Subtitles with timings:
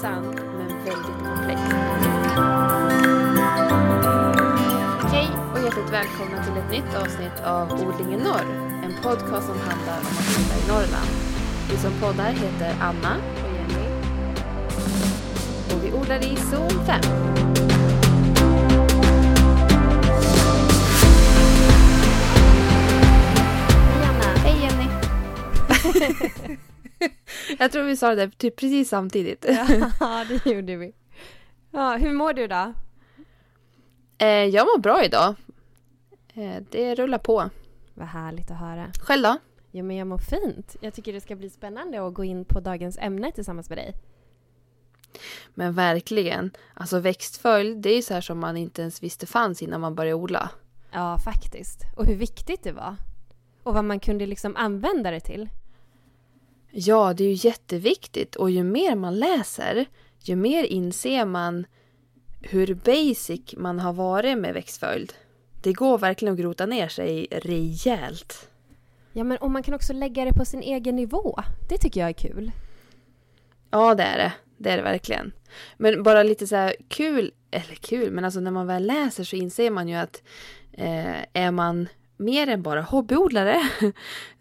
[0.00, 1.72] intressant men väldigt komplext.
[5.12, 8.46] Hej och hjärtligt välkomna till ett nytt avsnitt av Odling i norr.
[8.84, 11.10] En podcast som handlar om att odla i Norrland.
[11.70, 13.86] Vi som poddar heter Anna och Jenny.
[15.74, 17.00] Och vi odlar i zon 5.
[23.88, 24.38] Hej Anna!
[24.44, 24.88] Hej Jenny!
[27.62, 29.46] Jag tror vi sa det typ precis samtidigt.
[29.48, 30.92] Ja, det gjorde vi.
[31.70, 32.74] Ja, hur mår du då?
[34.18, 35.34] Eh, jag mår bra idag.
[36.34, 37.50] Eh, det rullar på.
[37.94, 38.92] Vad härligt att höra.
[39.00, 39.36] Själv då?
[39.70, 40.76] Jo, men jag mår fint.
[40.80, 43.94] Jag tycker det ska bli spännande att gå in på dagens ämne tillsammans med dig.
[45.54, 46.50] Men verkligen.
[46.74, 49.94] Alltså växtföljd, det är ju så här som man inte ens visste fanns innan man
[49.94, 50.50] började odla.
[50.92, 51.82] Ja, faktiskt.
[51.96, 52.96] Och hur viktigt det var.
[53.62, 55.48] Och vad man kunde liksom använda det till.
[56.72, 59.86] Ja, det är ju jätteviktigt och ju mer man läser,
[60.22, 61.66] ju mer inser man
[62.40, 65.12] hur basic man har varit med växtföljd.
[65.62, 68.48] Det går verkligen att grota ner sig rejält.
[69.12, 71.40] Ja, men och man kan också lägga det på sin egen nivå.
[71.68, 72.52] Det tycker jag är kul.
[73.70, 74.32] Ja, det är det.
[74.56, 75.32] Det är det verkligen.
[75.76, 79.36] Men bara lite så här kul, eller kul, men alltså när man väl läser så
[79.36, 80.22] inser man ju att
[80.72, 81.88] eh, är man
[82.20, 83.60] mer än bara hobbyodlare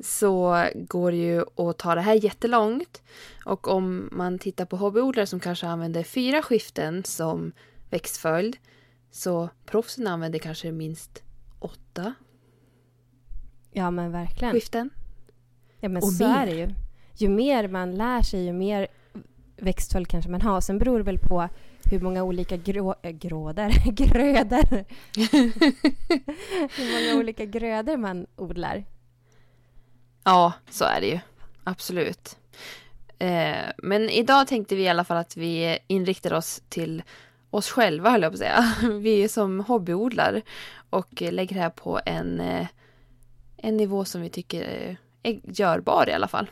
[0.03, 3.01] så går det ju att ta det här jättelångt.
[3.45, 7.51] Och om man tittar på hobbyodlare som kanske använder fyra skiften som
[7.89, 8.57] växtföljd
[9.11, 11.23] så proffsen använder kanske minst
[11.59, 12.13] åtta
[13.71, 14.53] Ja, men verkligen.
[14.53, 14.89] skiften.
[15.79, 16.35] Ja, men Och så mer.
[16.37, 16.69] är det ju.
[17.17, 18.87] Ju mer man lär sig, ju mer
[19.57, 20.61] växtföljd kanske man har.
[20.61, 21.49] Sen beror det väl på
[21.83, 24.85] hur många olika grå, äh, grådor, grödor.
[26.77, 28.85] hur många olika grödor man odlar.
[30.23, 31.19] Ja, så är det ju.
[31.63, 32.37] Absolut.
[33.19, 37.03] Eh, men idag tänkte vi i alla fall att vi inriktar oss till
[37.49, 38.73] oss själva, höll jag på att säga.
[38.99, 40.41] Vi är som hobbyodlar
[40.89, 42.67] och lägger det här på en, eh,
[43.57, 44.61] en nivå som vi tycker
[45.23, 46.47] är görbar i alla fall.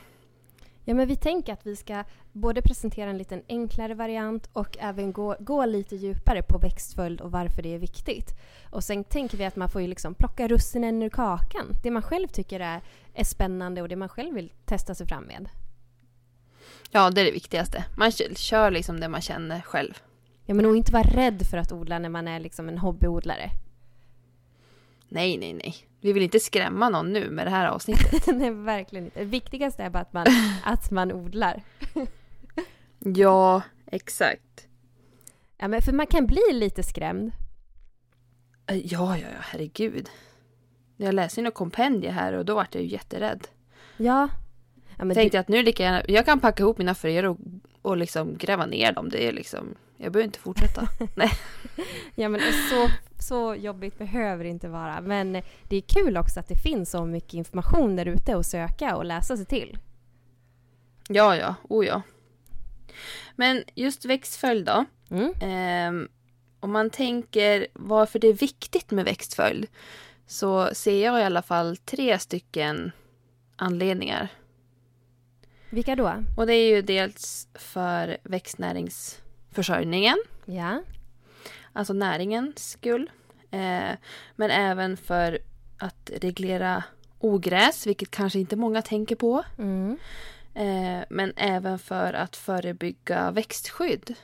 [0.89, 5.11] Ja, men vi tänker att vi ska både presentera en liten enklare variant och även
[5.11, 8.35] gå, gå lite djupare på växtföljd och varför det är viktigt.
[8.69, 11.73] Och sen tänker vi att man får ju liksom plocka russinen ur kakan.
[11.83, 12.81] Det man själv tycker är,
[13.13, 15.49] är spännande och det man själv vill testa sig fram med.
[16.91, 17.85] Ja, det är det viktigaste.
[17.97, 19.93] Man kör, liksom det man känner själv.
[20.45, 23.51] Ja, men och inte vara rädd för att odla när man är liksom en hobbyodlare.
[25.09, 25.75] Nej, nej, nej.
[26.01, 28.27] Vi vill inte skrämma någon nu med det här avsnittet.
[28.35, 29.19] Nej, verkligen inte.
[29.19, 30.25] Det viktigaste är bara att man,
[30.63, 31.63] att man odlar.
[32.99, 34.67] ja, exakt.
[35.57, 37.31] Ja, men för man kan bli lite skrämd.
[38.67, 40.09] Ja, ja, ja, herregud.
[40.97, 43.47] Jag läste ju något kompendie här och då vart jag ju jätterädd.
[43.97, 44.29] Ja.
[44.97, 47.37] ja men Tänkte jag att nu lika gärna, jag kan packa ihop mina fröer och,
[47.81, 49.09] och liksom gräva ner dem.
[49.09, 50.87] Det är liksom, jag behöver inte fortsätta.
[51.15, 51.31] Nej.
[52.15, 52.87] Ja, men så,
[53.23, 55.01] så jobbigt behöver det inte vara.
[55.01, 55.33] Men
[55.63, 59.05] det är kul också att det finns så mycket information där ute att söka och
[59.05, 59.77] läsa sig till.
[61.09, 62.01] Ja, ja, oh ja.
[63.35, 64.85] Men just växtföljd då.
[65.09, 65.33] Mm.
[65.41, 66.07] Ehm,
[66.59, 69.67] om man tänker varför det är viktigt med växtföljd
[70.27, 72.91] så ser jag i alla fall tre stycken
[73.55, 74.27] anledningar.
[75.69, 76.23] Vilka då?
[76.37, 80.81] Och det är ju dels för växtnäringsförsörjningen, Ja.
[81.77, 83.11] Alltså näringens skull.
[83.51, 83.91] Eh,
[84.35, 85.39] men även för
[85.77, 86.83] att reglera
[87.19, 89.43] ogräs, vilket kanske inte många tänker på.
[89.57, 89.97] Mm.
[90.53, 94.15] Eh, men även för att förebygga växtskydd.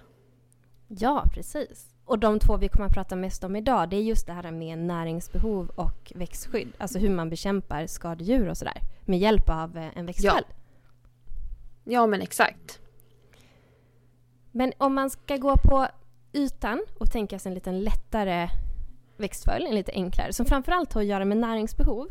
[0.87, 1.89] Ja, precis.
[2.05, 4.51] Och de två vi kommer att prata mest om idag, det är just det här
[4.51, 6.73] med näringsbehov och växtskydd.
[6.77, 8.77] Alltså hur man bekämpar skadedjur och sådär.
[9.05, 10.45] Med hjälp av eh, en växtföljd.
[11.83, 12.79] Ja, men exakt.
[14.51, 15.87] Men om man ska gå på
[16.33, 18.49] ytan och tänka sig en lite lättare
[19.17, 22.07] växtföljd, en lite enklare, som framförallt har att göra med näringsbehov.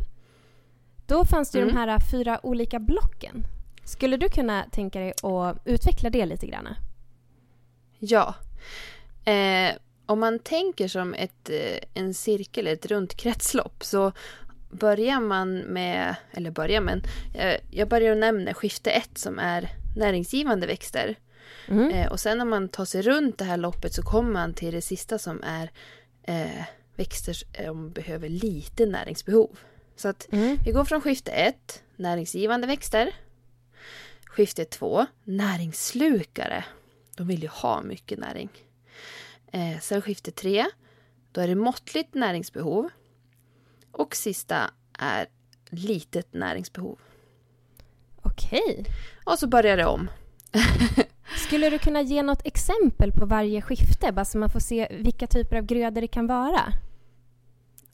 [1.06, 1.74] Då fanns det ju Mm.
[1.74, 3.44] de här fyra olika blocken.
[3.84, 6.68] Skulle du kunna tänka dig att utveckla det lite grann?
[7.98, 8.34] Ja.
[9.24, 9.72] Eh,
[10.06, 14.12] om man tänker som ett, eh, en cirkel, ett runt kretslopp så
[14.70, 17.02] börjar man med, eller börjar men,
[17.34, 21.16] eh, jag börjar nämna skifte ett som är näringsgivande växter.
[21.68, 21.90] Mm.
[21.90, 24.74] Eh, och sen när man tar sig runt det här loppet så kommer man till
[24.74, 25.70] det sista som är
[26.22, 26.64] eh,
[26.96, 27.32] växter
[27.64, 29.58] som behöver lite näringsbehov.
[29.96, 30.58] Så att Mm.
[30.64, 33.14] vi går från skifte 1, näringsgivande växter.
[34.26, 36.64] Skifte 2, näringsslukare.
[37.16, 38.48] De vill ju ha mycket näring.
[39.52, 40.66] Eh, sen skifte 3,
[41.32, 42.88] då är det måttligt näringsbehov.
[43.92, 45.26] Och sista är
[45.70, 46.98] litet näringsbehov.
[48.22, 48.84] Okej.
[49.24, 50.10] Och så börjar det om.
[51.46, 55.26] Skulle du kunna ge något exempel på varje skifte, bara så man får se vilka
[55.26, 56.60] typer av grödor det kan vara?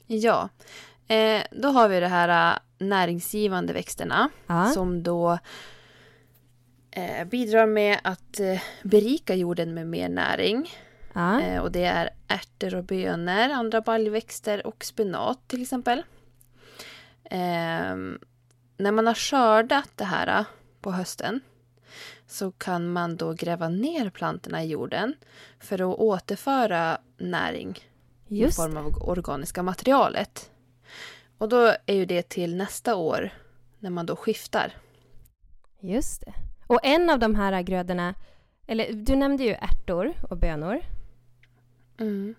[0.06, 0.48] Ja,
[1.08, 4.66] eh, då har vi det här äh, näringsgivande växterna Ja.
[4.66, 5.38] som då
[6.90, 10.70] eh, bidrar med att eh, berika jorden med mer näring.
[11.12, 11.40] Ja.
[11.40, 16.02] Eh, och det är ärtor och bönor, andra baljväxter och spenat till exempel.
[17.30, 18.18] Ehm,
[18.76, 20.44] när man har skördat det här äh,
[20.80, 21.40] på hösten
[22.28, 25.14] så kan man då gräva ner plantorna i jorden
[25.58, 27.78] för att återföra näring
[28.28, 30.50] i Just form av organiska materialet.
[31.38, 33.30] Och då är ju det till nästa år
[33.78, 34.72] när man då skiftar.
[35.80, 36.32] Just det.
[36.66, 38.14] Och en av de här grödorna,
[38.66, 40.80] eller du nämnde ju ärtor och bönor.
[41.98, 42.34] Mm.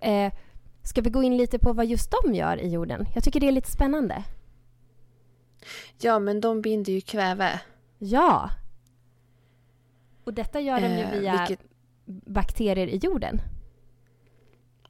[0.00, 0.32] Eh,
[0.82, 3.06] ska vi gå in lite på vad just de gör i jorden?
[3.14, 4.24] Jag tycker det är lite spännande.
[5.98, 7.60] Ja, men de binder ju kväve.
[7.98, 8.50] Ja!
[10.24, 11.66] Och detta gör de ju Eh, via vilket-
[12.06, 13.40] bakterier i jorden.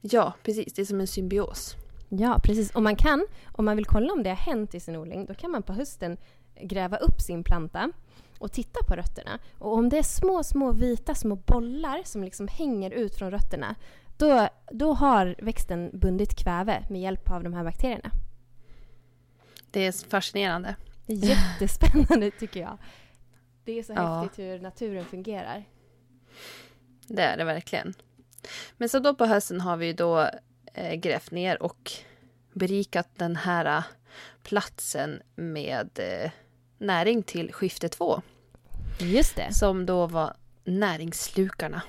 [0.01, 0.73] Ja, precis.
[0.75, 1.77] Det är som en symbios.
[2.09, 2.71] Ja, precis.
[2.75, 5.35] Och man kan, om man vill kolla om det har hänt i sin odling, då
[5.35, 6.17] kan man på hösten
[6.61, 7.93] gräva upp sin planta
[8.39, 9.39] och titta på rötterna.
[9.59, 13.75] Och om det är små, små vita små bollar som liksom hänger ut från rötterna,
[14.17, 18.11] då, då har växten bundit kväve med hjälp av de här bakterierna.
[19.71, 20.77] Det är fascinerande.
[21.07, 22.79] Det är jättespännande tycker jag.
[23.65, 24.21] Det är så Ja.
[24.23, 25.65] häftigt hur naturen fungerar.
[27.07, 27.95] Det är det verkligen.
[28.77, 30.29] Men så då på hösten har vi då
[30.75, 31.93] eh, grävt ner och
[32.53, 33.85] berikat den här eh,
[34.43, 36.31] platsen med eh,
[36.79, 38.23] näring till skifte två.
[39.01, 39.53] Just det.
[39.55, 41.83] Som då var näringsslukarna.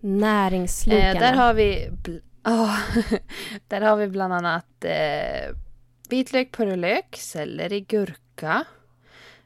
[0.00, 1.08] Näringsslukarna.
[1.12, 1.90] Eh, där har vi
[2.42, 2.76] ja,
[3.68, 5.54] där har vi bland annat eh,
[6.10, 8.64] vitlök, purjolök, selleri, gurka,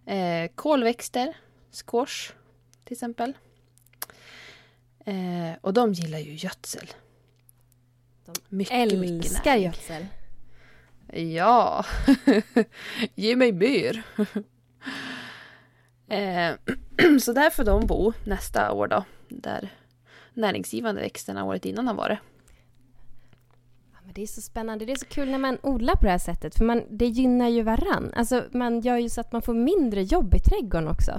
[0.07, 1.37] eh, kolväxter,
[1.71, 2.33] squash
[2.85, 3.33] till exempel.
[5.07, 6.87] Eh, och de gillar ju gödsel.
[8.25, 9.65] De mycket, mycket Älskar näring.
[9.65, 10.07] gödsel.
[11.35, 11.85] Ja,
[13.15, 14.03] ge mig mer.
[16.09, 16.55] eh,
[17.21, 19.05] så där får de bo nästa år då.
[19.29, 19.69] Där
[20.35, 22.19] näringsgivande växterna året innan har varit.
[24.15, 24.85] Det är så spännande.
[24.85, 26.55] Det är så kul när man odlar på det här sättet.
[26.55, 28.13] För man, det gynnar ju varann.
[28.17, 31.13] Alltså, man gör ju så att man får mindre jobb i trädgården också.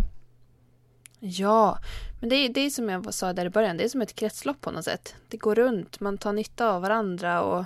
[1.19, 1.77] Ja,
[2.19, 4.15] men det är, det är som jag sa där i början, det är som ett
[4.15, 5.15] kretslopp på något sätt.
[5.27, 7.65] Det går runt, man tar nytta av varandra och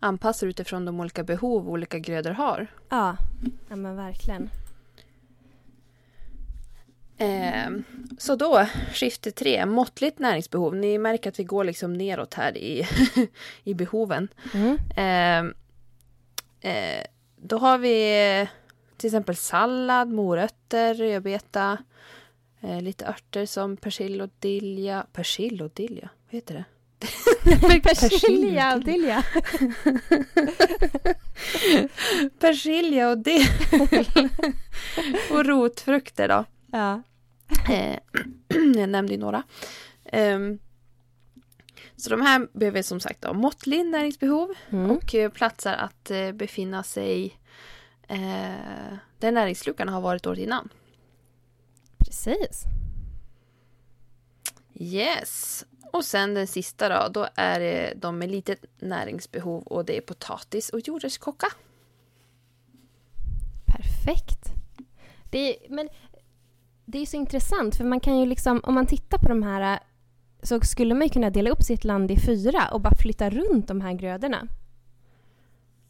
[0.00, 2.66] anpassar utifrån de olika behov olika grödor har.
[2.88, 3.16] Ja,
[3.68, 4.50] ja men verkligen.
[7.18, 7.70] Eh,
[8.18, 10.76] så då, skifte tre, måttligt näringsbehov.
[10.76, 12.86] Ni märker att vi går liksom neråt här i,
[13.64, 14.28] i behoven.
[14.54, 14.78] Mm.
[14.96, 15.38] Eh,
[16.72, 17.04] eh,
[17.36, 18.48] då har vi
[18.96, 21.78] till exempel sallad, morötter, rödbeta,
[22.60, 25.06] eh, lite örter som persilja och dilja.
[25.12, 26.64] Persilja och dilja, vad heter det?
[27.82, 29.18] Persilja och dilja.
[32.38, 33.46] Persilja och dill.
[35.30, 36.44] och rotfrukter då.
[36.72, 37.02] Ja.
[37.70, 37.98] Eh,
[38.76, 39.42] jag nämnde ju några.
[40.04, 40.58] Ehm,
[41.96, 44.90] så de här behöver som sagt ha måttlig näringsbehov Mm.
[44.90, 47.38] och eh, platser att eh, befinna sig
[48.08, 50.68] eh, där näringslukarna har varit året innan.
[51.98, 52.64] Precis.
[54.74, 55.64] Yes.
[55.92, 60.00] Och sen den sista då, då är det de med litet näringsbehov och det är
[60.00, 61.46] potatis och jordärtskocka.
[63.66, 64.52] Perfekt.
[65.30, 65.88] Det är, men
[66.92, 69.80] det är så intressant för man kan ju liksom, om man tittar på de här
[70.42, 73.80] så skulle man kunna dela upp sitt land i fyra och bara flytta runt de
[73.80, 74.48] här grödorna.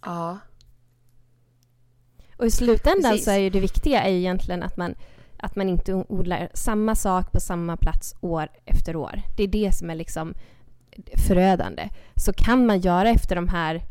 [0.05, 0.39] Ja.
[2.37, 3.25] Och i slutändan Precis.
[3.25, 4.95] så är ju det viktiga är ju egentligen att man,
[5.37, 9.23] att man inte odlar samma sak på samma plats år efter år.
[9.37, 10.35] Det är det som är liksom
[11.29, 11.89] förödande.
[12.17, 13.83] Så kan man göra efter de här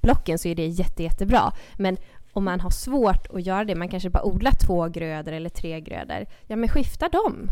[0.00, 1.52] blocken så är det jätte, jättebra.
[1.78, 1.96] Men
[2.34, 5.80] om man har svårt att göra det, man kanske bara odlar två grödor eller tre
[5.80, 7.50] grödor, ja men skifta dem.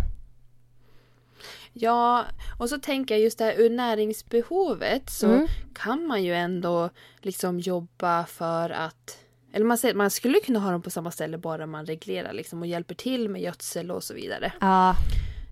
[1.72, 2.24] Ja,
[2.58, 5.46] och så tänker jag just det här ur näringsbehovet så Mm.
[5.74, 9.18] kan man ju ändå liksom jobba för att
[9.54, 12.60] eller man, säger, man skulle kunna ha dem på samma ställe bara man reglerar liksom
[12.60, 14.52] och hjälper till med gödsel och så vidare.
[14.60, 14.96] Ja.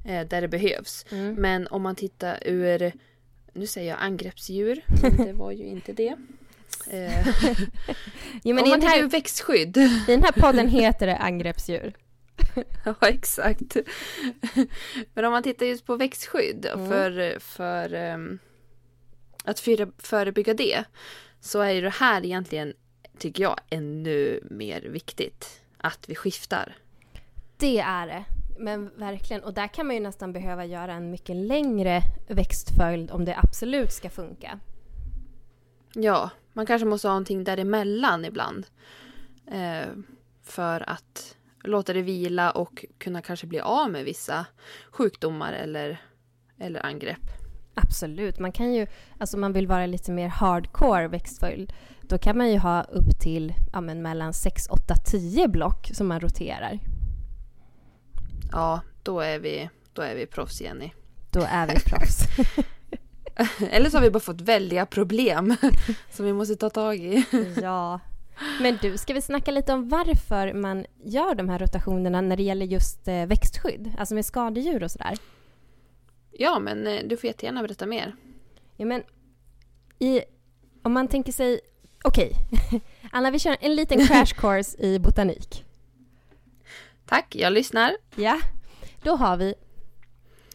[0.07, 1.05] Eh, där det behövs.
[1.11, 1.35] Mm.
[1.35, 2.93] Men om man tittar ur,
[3.53, 6.17] nu säger jag angreppsdjur, men det var ju inte det.
[6.91, 7.27] Eh,
[8.43, 9.77] Jo, men om man här, växtskydd.
[9.77, 11.95] I den här podden heter det angreppsdjur.
[12.85, 13.77] Ja, exakt.
[15.15, 16.89] Men om man tittar just på växtskydd Mm.
[16.89, 18.39] för, för ehm,
[19.45, 20.85] att före- förebygga det
[21.41, 22.75] så är ju det här egentligen,
[23.19, 25.61] tycker jag, ännu mer viktigt.
[25.79, 26.77] Att vi skiftar.
[27.57, 28.25] Det är det.
[28.59, 33.25] Men verkligen, och där kan man ju nästan behöva göra en mycket längre växtföljd om
[33.25, 34.61] det absolut ska funka.
[35.95, 38.67] Ja, man kanske måste ha någonting däremellan ibland.
[39.47, 39.89] Eh,
[40.43, 44.47] för att låta det vila och kunna kanske bli av med vissa
[44.91, 46.01] sjukdomar eller,
[46.59, 47.21] eller angrepp.
[47.75, 48.87] Absolut, man kan ju,
[49.19, 53.55] alltså man vill vara lite mer hardcore växtföljd, då kan man ju ha upp till
[53.73, 56.79] ja, men mellan 6, 8, 10 block som man roterar.
[58.53, 60.91] Ja, då är vi, då är vi proffs Jenny.
[61.31, 62.23] Då är vi proffs.
[63.71, 65.57] Eller så har vi bara fått väldiga problem
[66.11, 67.25] som vi måste ta tag i.
[67.63, 68.01] ja.
[68.61, 72.43] Men du, ska vi snacka lite om varför man gör de här rotationerna när det
[72.43, 73.95] gäller just eh, växtskydd?
[73.99, 75.19] Alltså med skadedjur och sådär.
[76.31, 78.17] Ja, men eh, du får jättegärna berätta mer.
[78.77, 79.03] Ja, men
[79.99, 80.23] i,
[80.83, 81.61] om man tänker sig...
[82.05, 82.81] Okej, okay.
[83.13, 85.65] Anna, vi kör en liten crash course i botanik.
[87.07, 87.97] Tack, jag lyssnar.
[88.15, 88.41] Ja,
[89.03, 89.55] då har vi...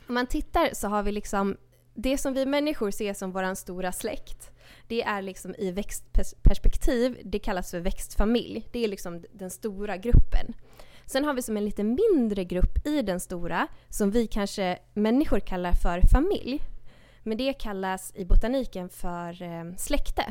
[0.07, 1.57] Om man tittar så har vi liksom
[1.95, 4.51] det som vi människor ser som vår stora släkt.
[4.87, 8.67] Det är liksom i växtperspektiv, det kallas för växtfamilj.
[8.71, 10.53] Det är liksom den stora gruppen.
[11.05, 15.39] Sen har vi som en lite mindre grupp i den stora som vi kanske människor
[15.39, 16.61] kallar för familj.
[17.23, 20.23] Men det kallas i botaniken för eh, släkte.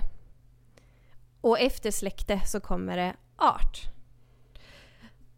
[1.41, 3.83] Och efter släkte så kommer det art.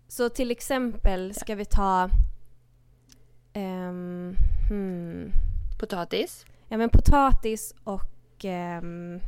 [0.09, 2.11] Så till exempel ska vi ta...
[3.55, 4.37] Um,
[4.69, 5.33] hmm.
[5.79, 6.47] Potatis?
[6.69, 9.21] Ja men potatis och um,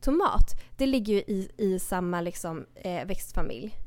[0.00, 0.60] tomat.
[0.76, 3.78] Det ligger ju i, i samma liksom, eh, växtfamilj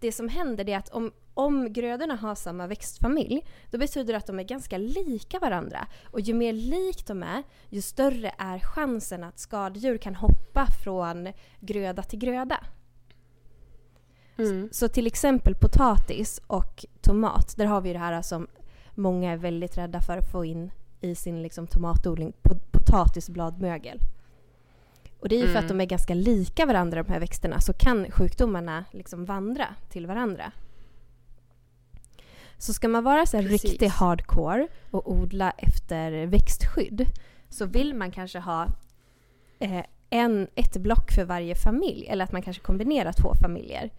[0.00, 4.26] det som händer är att om, om grödorna har samma växtfamilj, då betyder det att
[4.26, 5.86] de är ganska lika varandra.
[6.04, 11.28] Och ju mer lik de är, ju större är chansen att skadedjur kan hoppa från
[11.60, 12.64] gröda till gröda.
[14.38, 14.68] Mm.
[14.72, 18.46] Så till exempel potatis och tomat, där har vi det här som
[18.98, 22.32] många är väldigt rädda för att få in i sin liksom, tomatodling,
[22.70, 24.00] potatisbladmögel.
[25.20, 25.64] Och det är ju för mm.
[25.64, 30.06] att de är ganska lika varandra de här växterna så kan sjukdomarna liksom vandra till
[30.06, 30.52] varandra.
[32.58, 37.06] Så ska man vara så här riktigt hardcore och odla efter växtskydd
[37.48, 38.66] så vill man kanske ha
[39.58, 43.90] eh, en, ett block för varje familj eller att man kanske kombinerar två familjer.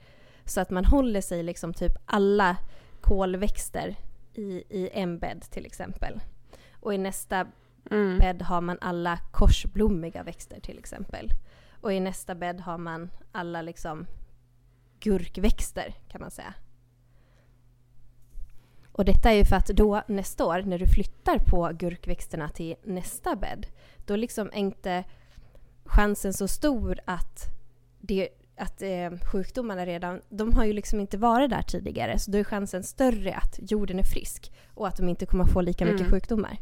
[0.45, 2.57] Så att man håller sig liksom typ alla
[3.01, 3.95] kolväxter
[4.39, 6.19] i, i en bädd till exempel.
[6.79, 7.47] Och i nästa
[7.91, 8.17] Mm.
[8.17, 11.29] bädd har man alla korsblommiga växter till exempel.
[11.81, 14.07] Och i nästa bädd har man alla liksom
[14.99, 16.53] gurkväxter kan man säga.
[18.91, 22.75] Och detta är ju för att då nästa år när du flyttar på gurkväxterna till
[22.83, 23.67] nästa bädd,
[24.05, 25.03] då liksom är inte
[25.85, 27.45] chansen så stor att,
[27.99, 28.29] det,
[28.59, 32.43] att eh, sjukdomarna redan, de har ju liksom inte varit där tidigare, så då är
[32.43, 36.11] chansen större att jorden är frisk och att de inte kommer få lika mycket mm.
[36.11, 36.57] sjukdomar.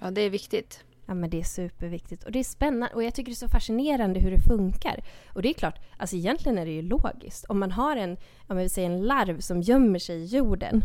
[0.00, 0.84] Ja, det är viktigt.
[1.06, 2.24] Ja, men det är superviktigt.
[2.24, 5.04] Och det är spännande och jag tycker det är så fascinerande hur det funkar.
[5.28, 7.44] Och det är klart, alltså egentligen är det ju logiskt.
[7.44, 10.82] Om man har en, om vi säger en larv som gömmer sig i jorden,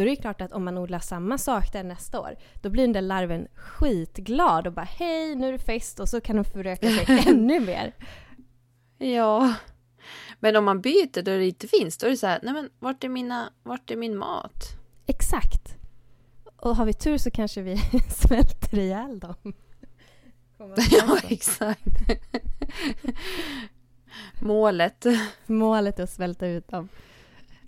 [0.00, 2.82] då är det klart att om man odlar samma sak där nästa år, då blir
[2.82, 6.44] den där larven skitglad och bara hej, nu är det fest och så kan de
[6.44, 7.92] föröka sig ännu mer.
[8.98, 9.54] Ja.
[10.38, 12.70] Men om man byter då det inte finns, då är det så här, nej men
[12.78, 14.64] vart är, mina, vart är min mat?
[15.06, 15.74] Exakt.
[16.56, 17.76] Och har vi tur så kanske vi
[18.08, 19.34] svälter ihjäl dem.
[20.90, 21.84] ja, exakt.
[24.40, 25.06] Målet.
[25.46, 26.88] Målet är att svälta ut dem.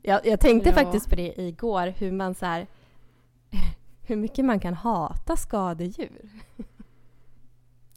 [0.03, 0.75] Jag, jag tänkte ja.
[0.75, 2.67] faktiskt på det igår, hur man så här,
[4.07, 6.31] hur mycket man kan hata skadedjur.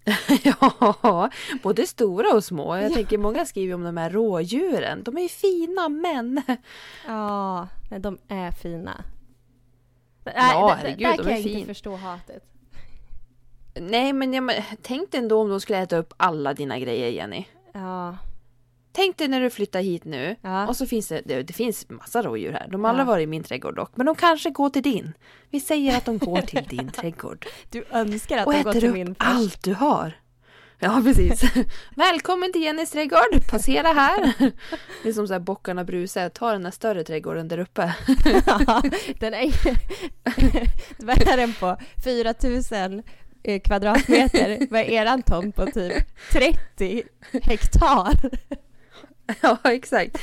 [0.44, 1.30] ja,
[1.64, 2.76] både stora och små.
[2.76, 2.96] Jag ja.
[2.96, 5.04] tänker många skriver om de här rådjuren.
[5.04, 6.42] De är ju fina men...
[7.08, 7.68] Ja,
[8.00, 9.04] de är fina.
[10.24, 11.58] Ja, herregud, där, där kan jag fin.
[11.58, 12.44] inte förstå hatet.
[13.80, 17.46] Nej, men jag, tänk dig ändå om de skulle äta upp alla dina grejer, Jenny.
[17.74, 18.18] Ja.
[18.96, 20.68] Tänk dig när du flyttar hit nu ja.
[20.68, 22.68] och så finns det, det, det finns massa rådjur här.
[22.72, 22.92] De har ja.
[22.92, 25.14] aldrig varit i min trädgård dock, men de kanske går till din.
[25.50, 27.46] Vi säger att de går till din trädgård.
[27.70, 30.14] Du önskar att och de går till min Och äter upp allt du har.
[30.80, 31.44] Ja, precis.
[31.96, 33.48] Välkommen till Jennys trädgård.
[33.50, 34.34] Passera här.
[35.04, 36.30] Det är som så här bockarna brusar.
[36.30, 37.96] Ta den där större trädgården där uppe.
[38.46, 38.84] ja,
[39.20, 39.52] den är
[41.06, 41.78] Vad är den på?
[42.04, 43.04] 4000
[43.44, 44.68] eh, kvadratmeter.
[44.70, 45.66] Vad är eran tomt på?
[45.66, 45.94] Typ
[46.32, 47.04] 30
[47.42, 48.32] hektar.
[49.42, 50.18] Ja, exakt.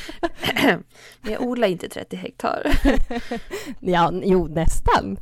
[0.54, 0.84] Men
[1.32, 2.80] jag odlar inte 30 hektar.
[3.80, 5.18] Ja, jo, nästan.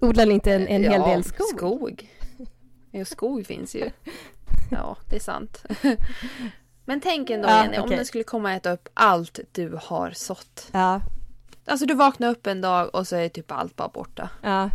[0.00, 1.46] Odlar inte en, en ja, hel del skog?
[1.56, 2.08] skog.
[2.90, 3.90] Ja, skog finns ju.
[4.70, 5.64] Ja, det är sant.
[6.84, 7.96] Men tänk ändå Ja, Jenny, om okej.
[7.96, 10.68] den skulle komma och äta upp allt du har sått.
[10.72, 11.00] Ja,
[11.66, 14.30] Alltså du vaknar upp en dag och så är typ allt bara borta.
[14.42, 14.70] ja.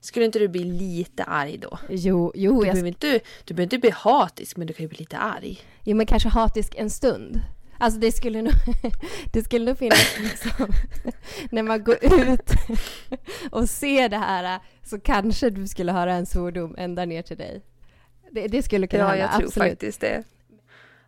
[0.00, 1.78] Skulle inte du bli lite arg då?
[1.88, 4.88] Jo, jo, Du jag, behöver inte, du behöver inte bli hatisk men du kan ju
[4.88, 5.60] bli lite arg.
[5.86, 7.40] Jo, men kanske hatisk en stund.
[7.78, 8.52] Alltså det skulle nog,
[9.32, 10.72] det skulle nog finnas liksom,
[11.50, 12.50] när man går ut
[13.50, 17.62] och ser det här så kanske du skulle höra en svordom ända ner till dig.
[18.30, 19.70] Det, det skulle kunna Ja, hända, jag tror absolut.
[19.70, 20.22] faktiskt det.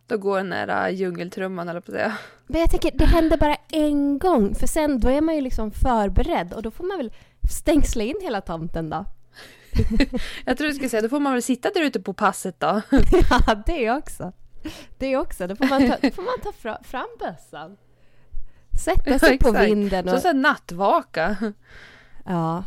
[0.07, 2.17] Då går den där äh, djungeltrumman eller på säga.
[2.47, 5.71] Men jag tänker, det händer bara en gång, för sen då är man ju liksom
[5.71, 7.13] förberedd och då får man väl
[7.51, 9.05] stängsla in hela tomten då.
[10.45, 12.81] Jag tror du skulle säga, då får man väl sitta där ute på passet då.
[13.29, 14.33] Ja, det också.
[14.97, 15.47] Det också.
[15.47, 17.77] Då får man ta, får man ta fra, fram bössan.
[18.85, 19.67] Sätta sig på Exakt.
[19.69, 20.21] vinden Så och...
[20.21, 21.53] såhär nattvaka.
[22.25, 22.63] Ja.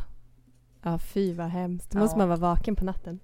[0.83, 1.91] Ja, fy vad hemskt.
[1.91, 2.19] Då måste Ja.
[2.19, 3.21] man vara vaken på natten.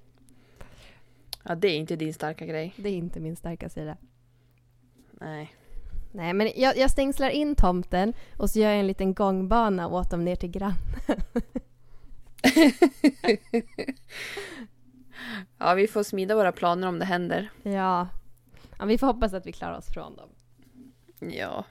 [1.42, 2.74] Ja, det är inte din starka grej.
[2.76, 3.96] Det är inte min starka sida.
[5.12, 5.54] Nej.
[6.12, 10.10] Nej, men jag, jag stängslar in tomten och så gör jag en liten gångbana åt
[10.10, 10.76] dem ner till grannen.
[15.58, 17.50] Ja, vi får smida våra planer om det händer.
[17.62, 18.08] Ja.
[18.78, 18.84] Ja.
[18.84, 20.28] Vi får hoppas att vi klarar oss från dem.
[21.20, 21.64] Ja.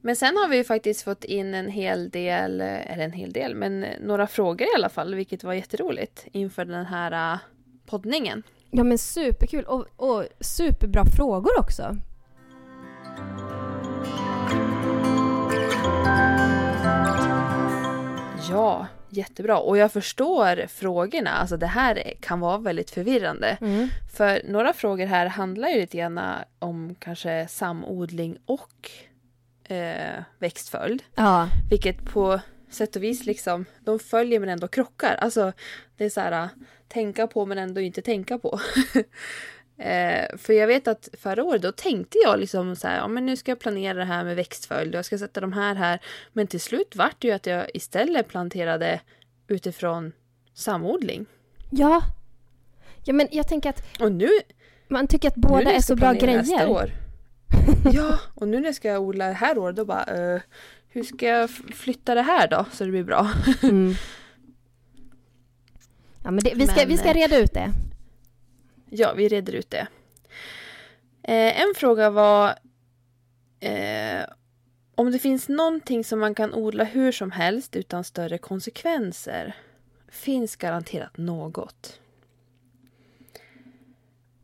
[0.00, 3.54] Men sen har vi ju faktiskt fått in en hel del, eller en hel del,
[3.54, 7.38] men några frågor i alla fall, vilket var jätteroligt inför den här äh,
[7.86, 8.42] poddningen.
[8.70, 9.64] Ja, men superkul.
[9.64, 11.96] Och, och superbra frågor också.
[18.50, 19.58] Ja, jättebra.
[19.58, 21.30] Och jag förstår frågorna.
[21.30, 23.58] Alltså det här kan vara väldigt förvirrande.
[23.60, 23.88] Mm.
[24.16, 26.20] För några frågor här handlar ju lite grann
[26.58, 28.90] om kanske samodling och
[29.64, 31.02] eh, växtföljd.
[31.14, 31.48] Ja.
[31.70, 32.40] Vilket på
[32.70, 35.14] sätt och vis liksom, de följer men ändå krockar.
[35.14, 35.52] Alltså
[35.96, 36.48] det är så här,
[36.88, 38.60] tänka på men ändå inte tänka på.
[39.78, 43.26] eh, för jag vet att förra året då tänkte jag liksom så här, ja men
[43.26, 45.98] nu ska jag planera det här med växtföljd och jag ska sätta de här här.
[46.32, 49.00] Men till slut vart det ju att jag istället planterade
[49.48, 50.12] utifrån
[50.54, 51.26] samodling.
[51.70, 52.02] Ja.
[53.04, 54.30] Ja, men jag tänker att Och nu,
[54.88, 56.70] man tycker att båda är så bra planera nästa grejer.
[56.70, 56.90] År,
[57.92, 60.40] ja, och nu när jag ska odla det här året då bara, eh,
[60.88, 63.30] hur ska jag flytta det här då så det blir bra?
[63.62, 63.94] Mm.
[66.24, 67.72] Ja, men det, vi, ska, Men, vi ska eh, reda ut det.
[68.96, 69.86] Ja, vi reder ut det.
[71.22, 72.54] Eh, en fråga var
[73.60, 74.24] eh,
[74.94, 79.56] om det finns någonting som man kan odla hur som helst utan större konsekvenser.
[80.08, 82.00] Finns garanterat något.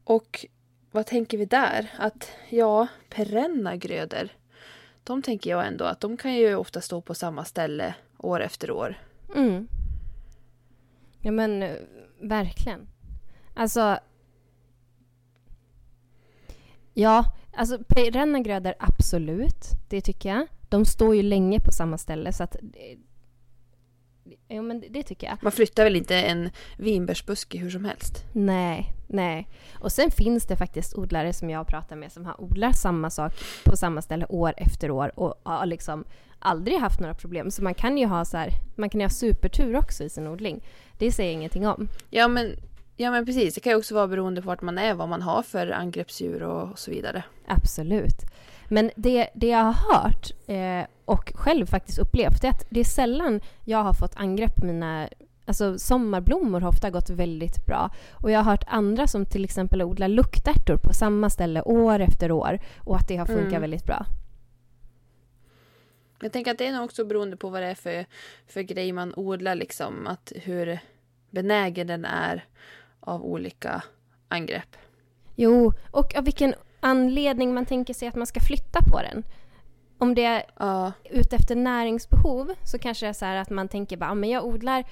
[0.04, 0.46] Och
[0.90, 1.90] vad tänker vi där?
[1.98, 4.28] Att ja, perenna grödor.
[5.04, 8.70] De tänker jag ändå att de kan ju ofta stå på samma ställe år efter
[8.70, 8.98] år.
[9.34, 9.68] Mm.
[11.20, 11.76] Ja, men eh,
[12.20, 12.88] verkligen.
[13.54, 13.98] Alltså...
[16.94, 19.64] Ja, alltså perenna grödor, absolut.
[19.88, 20.46] Det tycker jag.
[20.68, 22.57] De står ju länge på samma ställe, så att...
[22.62, 22.96] det-
[24.48, 25.37] Jo, men det tycker jag.
[25.42, 28.24] Man flyttar väl inte en vinbärsbuske hur som helst?
[28.33, 29.48] Nej, nej.
[29.74, 33.33] Och sen finns det faktiskt odlare som jag pratar med som har odlat samma sak
[33.64, 36.05] på samma ställe år efter år och har liksom
[36.38, 37.50] aldrig haft några problem.
[37.50, 40.26] Så man kan ju ha så här, man kan ju ha supertur också i sin
[40.26, 40.64] odling.
[40.98, 41.88] Det säger jag ingenting om.
[42.11, 42.57] Ja men,
[43.00, 45.22] ja men precis, det kan ju också vara beroende på vart man är, vad man
[45.22, 47.24] har för angreppsdjur och så vidare.
[47.46, 48.16] Absolut.
[48.68, 52.84] Men det, det jag har hört eh, och själv faktiskt upplevt är att det är
[52.84, 55.08] sällan jag har fått angrepp på mina
[55.44, 57.90] Alltså sommarblommor har ofta gått väldigt bra.
[58.12, 62.32] Och jag har hört andra som till exempel odlar luktärtor på samma ställe år efter
[62.32, 63.60] år och att det har funkat Mm.
[63.60, 64.06] väldigt bra.
[66.22, 68.06] Jag tänker att det är nog också beroende på vad det är för,
[68.46, 70.78] för grej man odlar liksom, att hur
[71.30, 72.44] benägen den är
[73.00, 73.82] av olika
[74.28, 74.76] angrepp.
[75.36, 79.22] Jo, och av vilken anledning man tänker sig att man ska flytta på den.
[79.98, 83.68] Om det är Ja, ute efter näringsbehov så kanske det är så här att man
[83.68, 84.84] tänker bara, "Ah, men jag odlar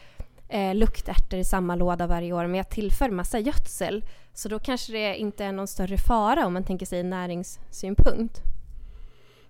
[0.51, 4.05] eh, luktärtor i samma låda varje år men jag tillför massa gödsel.
[4.35, 8.41] Så då kanske det inte är någon större fara om man tänker sig näringssynpunkt.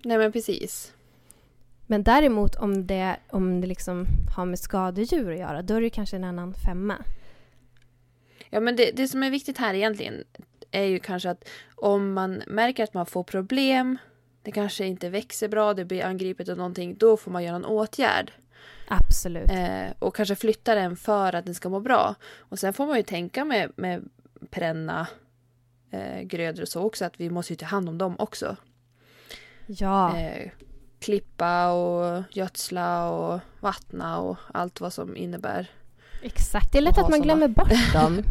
[0.04, 0.92] nej men precis.
[1.86, 5.90] Men däremot om det, om det liksom har med skadedjur att göra, då är det
[5.90, 6.96] kanske en annan femma.
[8.50, 10.24] Ja men det, det som är viktigt här egentligen
[10.70, 13.98] är ju kanske att om man märker att man får problem,
[14.42, 17.64] det kanske inte växer bra, det blir angripet av någonting, då får man göra en
[17.64, 18.32] åtgärd.
[18.88, 19.50] Absolut.
[19.50, 22.14] Eh, och kanske flytta den för att den ska må bra.
[22.38, 24.08] Och sen får man ju tänka med, med
[24.50, 25.06] perenna
[25.90, 28.56] eh, grödor och så också att vi måste ju ta hand om dem också.
[29.66, 30.50] Ja, Eh,
[30.98, 35.70] klippa och gödsla och vattna och allt vad som innebär.
[36.22, 36.72] Exakt.
[36.72, 37.24] Det är lätt att man såna.
[37.24, 38.22] glömmer bort dem.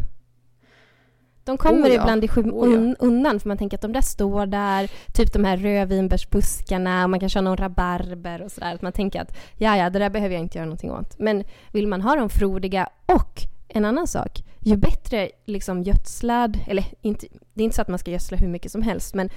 [1.43, 2.01] De kommer Oh ja.
[2.01, 3.39] ibland i skym- Oh ja.
[3.39, 7.39] för man tänker att de där står där, typ de här rödvinbärsbuskarna och man kanske
[7.39, 8.73] har någon rabarber och sådär.
[8.75, 11.19] Att man tänker att ja, ja, det där behöver jag inte göra någonting åt.
[11.19, 16.85] Men vill man ha dem frodiga och en annan sak, ju bättre liksom gödslad, eller
[17.01, 19.29] inte, det är inte så att man ska gödsla hur mycket som helst, men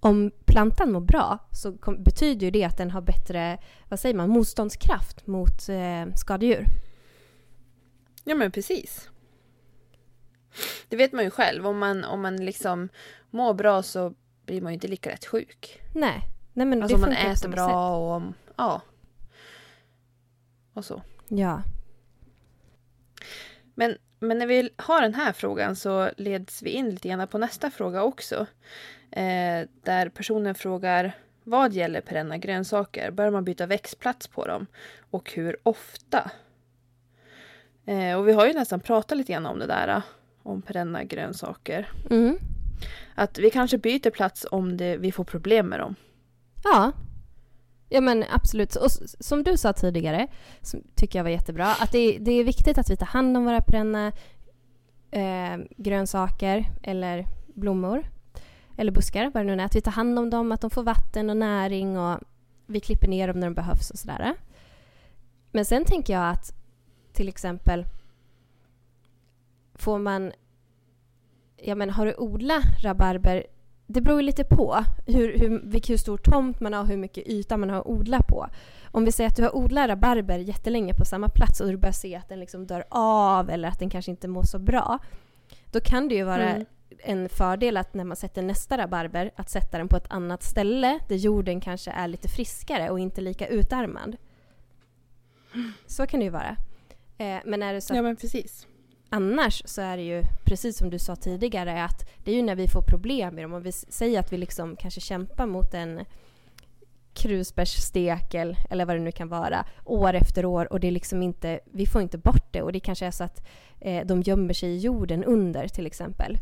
[0.00, 4.28] om plantan mår bra så betyder ju det att den har bättre, vad säger man,
[4.30, 6.66] motståndskraft mot eh, skadedjur.
[8.24, 9.10] Ja men precis.
[10.88, 11.66] Det vet man ju själv.
[11.66, 12.88] Om man, om man liksom
[13.30, 14.14] mår bra så
[14.46, 15.82] blir man ju inte lika lätt sjuk.
[15.94, 17.74] Nej, nej men Alltså om man äter bra sätt.
[17.74, 18.80] och om, ja.
[20.72, 21.02] Och så.
[21.28, 21.62] Ja.
[23.74, 27.38] Men, men när vi har den här frågan så leds vi in lite grann på
[27.38, 28.46] nästa fråga också.
[29.10, 31.12] Eh, där personen frågar
[31.44, 33.10] vad gäller perenna grönsaker?
[33.10, 34.66] Bör man byta växtplats på dem?
[35.10, 36.30] Och hur ofta?
[37.86, 39.88] Eh, och vi har ju nästan pratat lite grann om det där.
[39.88, 40.02] eh,
[40.42, 41.90] Om perenna grönsaker.
[42.10, 42.38] Mm.
[43.14, 45.94] Att vi kanske byter plats om det, vi får problem med dem.
[46.64, 46.92] Ja.
[47.88, 48.76] Ja men absolut.
[48.76, 50.26] Och som du sa tidigare,
[50.62, 53.36] som tycker jag var jättebra, att det är, det är viktigt att vi tar hand
[53.36, 54.12] om våra perenna
[55.10, 58.10] eh, grönsaker eller blommor
[58.76, 59.66] eller buskar, vad det nu är.
[59.66, 62.18] Att vi tar hand om dem, att de får vatten och näring och
[62.66, 64.34] vi klipper ner dem när de behövs och sådär.
[65.52, 66.52] Men sen tänker jag att
[67.14, 67.84] till exempel
[69.74, 70.32] får man
[71.56, 73.46] Ja men har du odlat rabarber
[73.86, 77.56] det beror ju lite på hur, hur, hur stor tomt man har hur mycket yta
[77.56, 78.46] man har odlat på.
[78.84, 81.92] Om vi säger att du har odlat rabarber jättelänge på samma plats och du börjar
[81.92, 84.98] se att den liksom dör av eller att den kanske inte mår så bra.
[85.72, 86.66] Då kan det ju vara Mm.
[86.98, 90.98] en fördel att när man sätter nästa rabarber att sätta den på ett annat ställe
[91.08, 94.16] där jorden kanske är lite friskare och inte lika utarmad.
[95.86, 96.56] Så kan det ju vara.
[97.18, 98.66] Eh, men är det så att Ja men precis.
[99.10, 102.56] Annars så är det ju, precis som du sa tidigare, att det är ju när
[102.56, 103.52] vi får problem med dem.
[103.52, 106.04] Om vi säger att vi liksom kanske kämpar mot en
[107.14, 111.60] krusbärsstekel eller vad det nu kan vara år efter år och det är liksom inte,
[111.64, 113.46] vi får inte bort det och det kanske är så att
[113.80, 116.38] eh, de gömmer sig i jorden under till exempel.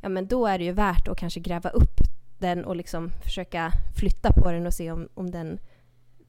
[0.00, 2.00] Ja men då är det ju värt att kanske gräva upp
[2.38, 5.58] den och liksom försöka flytta på den och se om, om den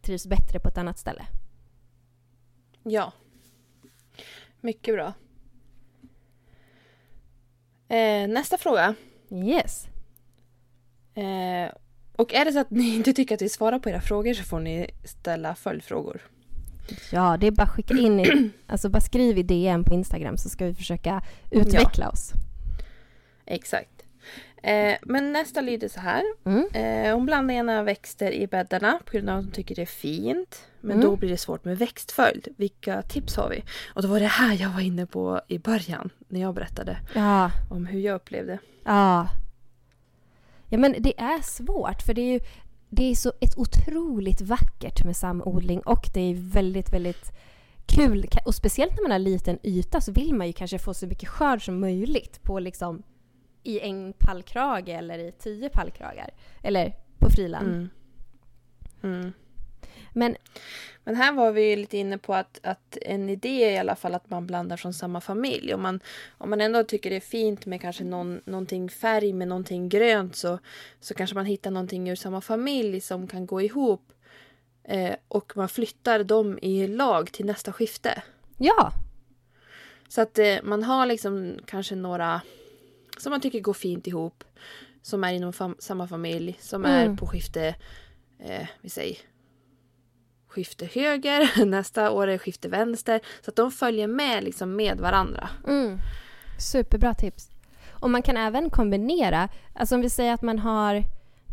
[0.02, 1.26] trivs bättre på ett annat ställe.
[2.84, 3.13] Ja.
[4.62, 5.13] Mycket bra.
[7.89, 8.96] Eh, nästa fråga.
[9.32, 9.88] Yes.
[11.15, 11.72] Eh,
[12.15, 14.43] och är det så att ni inte tycker att vi svarar på era frågor så
[14.43, 16.22] får ni ställa följdfrågor.
[17.12, 20.38] Ja, det är bara att skicka in i, alltså bara skriv i DM på Instagram
[20.38, 22.32] så ska vi försöka utveckla oss.
[23.46, 23.96] Exakt.
[24.63, 26.24] Eh, men nästa lyder så här.
[26.46, 26.67] Mm.
[26.74, 29.86] Eh, hon blandar gärna växter i bäddarna på grund av att hon tycker det är
[29.86, 30.62] fint.
[30.82, 31.06] Men Mm.
[31.06, 32.48] då blir det svårt med växtföljd.
[32.58, 33.63] Vilka tips har vi?
[33.93, 37.52] Och då var det här jag var inne på i början när jag berättade Ja,
[37.70, 38.58] om hur jag upplevde.
[38.86, 39.28] ja.
[40.70, 42.39] Ja, men det är svårt för det är ju
[42.89, 47.32] det är så ett otroligt vackert med samodling och det är väldigt, väldigt
[47.86, 48.26] kul.
[48.46, 51.30] Och speciellt när man har liten yta så vill man ju kanske få så mycket
[51.30, 53.04] skörd som möjligt på liksom
[53.67, 56.30] i en pallkrage eller i tio pallkragar.
[56.63, 57.67] Eller på friland.
[57.67, 57.89] Mm.
[59.03, 59.34] Mm.
[60.13, 60.36] Men
[61.03, 64.15] Men här var vi lite inne på att, att en idé är i alla fall
[64.15, 65.73] att man blandar från samma familj.
[65.73, 65.99] Om man,
[66.38, 70.36] om man ändå tycker det är fint med kanske någon, någonting färg med någonting grönt
[70.36, 70.60] så,
[70.99, 74.13] så kanske man hittar någonting ur samma familj som kan gå ihop.
[74.84, 78.23] Eh, och man flyttar dem i lag till nästa skifte.
[78.58, 78.91] ja,
[80.08, 82.41] Så att eh, man har liksom kanske några
[83.17, 84.43] som man tycker går fint ihop.
[85.01, 86.58] Som är inom fam- samma familj.
[86.62, 87.12] Som Mm.
[87.12, 87.75] är på skifte,
[88.39, 89.17] eh, vi säger
[90.47, 91.65] skifte höger.
[91.65, 93.21] Nästa år är skifte vänster.
[93.41, 95.49] Så att de följer med liksom med varandra.
[95.67, 95.97] Mm.
[96.60, 97.49] Superbra tips.
[97.91, 101.03] Och man kan även kombinera, alltså om vi säger att man har,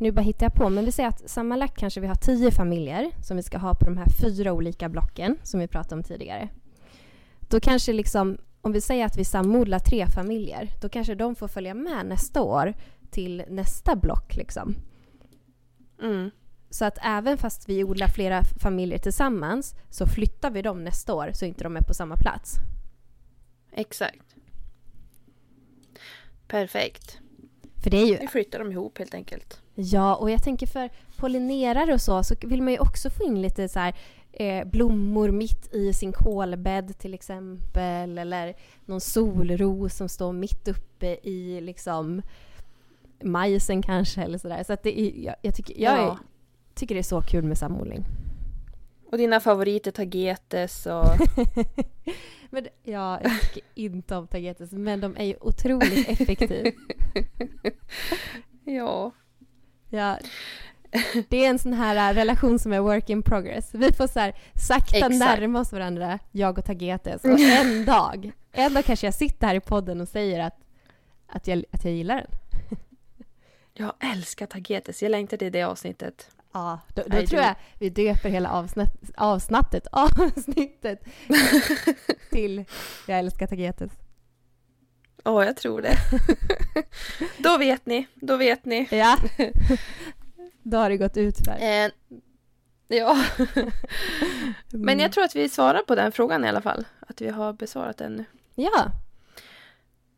[0.00, 3.10] nu bara hittar jag på, men vi säger att sammanlagt kanske vi har tio familjer
[3.22, 6.48] som vi ska ha på de här fyra olika blocken som vi pratade om tidigare.
[7.40, 11.48] Då kanske liksom, om vi säger att vi samodlar tre familjer, då kanske de får
[11.48, 12.74] följa med nästa år
[13.10, 14.74] till nästa block liksom.
[16.02, 16.30] Mm.
[16.70, 21.30] Så att även fast vi odlar flera familjer tillsammans så flyttar vi dem nästa år
[21.34, 22.56] så inte de är på samma plats.
[23.72, 24.36] Exakt.
[26.48, 27.18] Perfekt.
[27.82, 29.60] För det är ju Vi flyttar dem ihop helt enkelt.
[29.74, 33.42] Ja, och jag tänker för pollinerare och så, så vill man ju också få in
[33.42, 33.94] lite så här,
[34.36, 38.18] eh, blommor mitt i sin kolbädd till exempel.
[38.18, 42.22] Eller någon solros som står mitt uppe i liksom
[43.22, 44.62] majsen kanske eller sådär.
[44.62, 46.18] Så att det är, jag, jag, tycker, jag Ja.
[46.74, 48.04] tycker det är så kul med samodling.
[49.10, 51.04] Och dina favoriter tagetes och...
[52.50, 56.70] men, ja, jag tycker inte om tagetes, men de är ju otroligt effektiva.
[58.64, 59.12] ja.
[59.90, 60.18] Ja.
[61.28, 63.74] Det är en sån här äh, relation som är work in progress.
[63.74, 65.14] Vi får så här sakta Exakt.
[65.14, 67.24] närma oss varandra, jag och tagetes.
[67.24, 70.56] Och en dag, en dag kanske jag sitter här i podden och säger att,
[71.26, 72.26] att, jag, att jag gillar den.
[73.76, 75.02] Jag älskar tagetes.
[75.02, 76.30] Jag längtar till det avsnittet.
[76.52, 81.04] Ja, då, då tror jag vi döper hela avsnitt, avsnittet, avsnittet
[82.30, 82.64] till
[83.06, 83.92] Jag älskar tagetes.
[85.24, 85.96] Ja, jag tror det.
[87.38, 88.06] då vet ni.
[88.14, 88.88] Då vet ni.
[88.90, 89.18] Ja,
[90.64, 91.56] då har det gått ut för.
[91.60, 91.90] Eh,
[92.88, 93.24] ja.
[94.72, 96.84] Men jag tror att vi svarar på den frågan i alla fall.
[97.00, 98.24] Att vi har besvarat den nu.
[98.54, 98.90] Ja,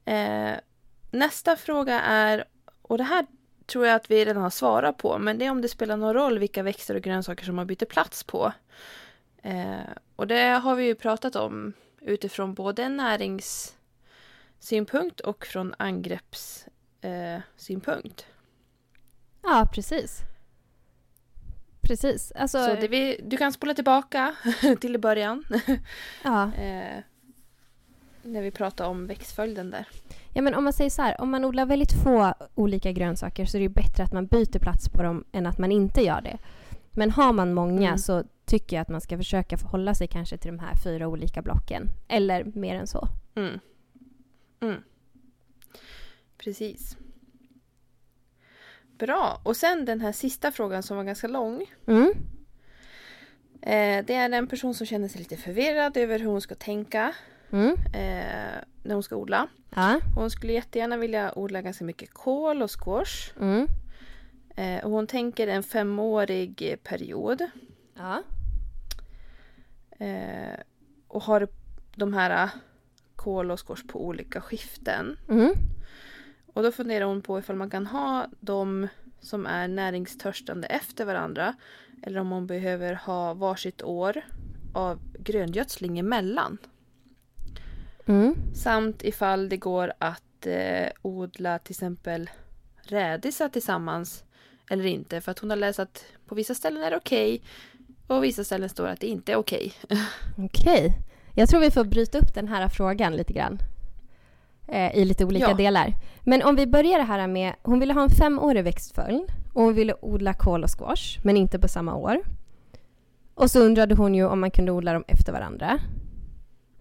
[0.06, 0.56] Eh,
[1.10, 2.44] nästa fråga är,
[2.82, 3.26] och det här
[3.66, 6.14] tror jag att vi redan har svarat på, men det är om det spelar någon
[6.14, 8.52] roll vilka växter och grönsaker som man byter plats på.
[9.42, 9.80] Eh,
[10.16, 18.20] och det har vi ju pratat om utifrån både näringssynpunkt och från angreppssynpunkt.
[18.20, 18.26] Eh,
[19.42, 20.20] ja precis.
[21.86, 22.32] Precis.
[22.36, 24.34] Alltså, Så det vi, du kan spola tillbaka
[24.80, 25.44] till i början.
[26.24, 26.42] ja.
[26.58, 27.02] eh,
[28.22, 29.88] när vi pratade om växtföljden där.
[30.34, 33.56] ja, men om man säger så här, om man odlar väldigt få olika grönsaker så
[33.56, 36.38] är det bättre att man byter plats på dem än att man inte gör det.
[36.90, 37.98] Men har man många Mm.
[37.98, 41.42] så tycker jag att man ska försöka förhålla sig kanske till de här fyra olika
[41.42, 41.88] blocken.
[42.08, 43.08] Eller mer än så.
[43.34, 43.58] Mm.
[44.60, 44.82] Mm.
[46.38, 46.96] Precis.
[48.98, 49.40] Bra.
[49.42, 51.64] Och sen den här sista frågan som var ganska lång.
[51.86, 52.12] Mm.
[53.62, 57.14] Eh, det är en person som känner sig lite förvirrad över hur hon ska tänka
[57.52, 57.74] Mm.
[57.94, 59.48] eh, när hon ska odla.
[59.74, 60.00] Ja.
[60.14, 63.32] Hon skulle jättegärna vilja odla ganska mycket kål och squash.
[63.40, 63.66] Mm.
[64.56, 67.42] Eh, och hon tänker en femårig period.
[67.94, 68.22] Ja.
[71.08, 71.48] Och har
[71.96, 72.50] de här
[73.16, 75.16] kål och squash på olika skiften.
[75.28, 75.52] Mm.
[76.56, 78.88] Och då funderar hon på ifall man kan ha de
[79.20, 81.54] som är näringstörstande efter varandra.
[82.02, 84.22] Eller om hon behöver ha varsitt år
[84.74, 86.58] av gröngödsling emellan.
[88.06, 88.34] Mm.
[88.54, 92.30] Samt ifall det går att eh, odla till exempel
[92.76, 94.24] rädisa tillsammans
[94.70, 95.20] eller inte.
[95.20, 97.42] För att hon har läst att på vissa ställen är det okej
[98.06, 99.72] och vissa ställen står att det inte är okej.
[100.38, 100.92] Okej.
[101.34, 103.58] Jag tror vi får bryta upp den här frågan lite grann.
[104.68, 105.54] Eh, I lite olika Ja.
[105.54, 105.94] delar.
[106.20, 109.74] Men om vi börjar det här med, hon ville ha en femårig växtföljd och hon
[109.74, 112.18] ville odla kål och squash, men inte på samma år.
[113.34, 115.78] Och så undrade hon ju om man kunde odla dem efter varandra.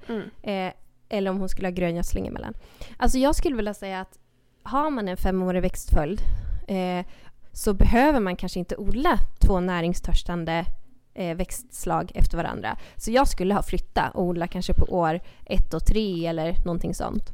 [0.07, 0.21] Mm.
[0.43, 0.73] Eh,
[1.09, 2.53] eller om hon skulle ha gröngödsling emellan.
[2.97, 4.19] Alltså jag skulle vilja säga att
[4.63, 6.21] har man en femårig växtföljd
[6.67, 7.05] eh,
[7.51, 10.65] så behöver man kanske inte odla två näringstörstande
[11.13, 12.77] eh, växtslag efter varandra.
[12.95, 16.93] Så jag skulle ha flyttat och odla kanske på år ett och tre eller någonting
[16.93, 17.33] sånt.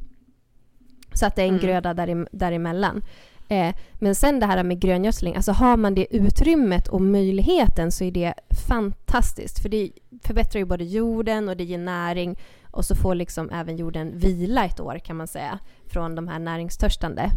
[1.14, 1.66] Så att det är en Mm.
[1.66, 3.02] gröda där, däremellan.
[3.48, 8.04] Eh, men sen det här med gröngödsling, alltså har man det utrymmet och möjligheten så
[8.04, 8.34] är det
[8.68, 9.62] fantastiskt.
[9.62, 9.90] För det
[10.22, 12.38] förbättrar ju både jorden och det ger näring
[12.70, 16.38] och så får liksom även jorden vila ett år kan man säga från de här
[16.38, 17.30] näringstörstande.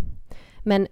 [0.63, 0.87] Men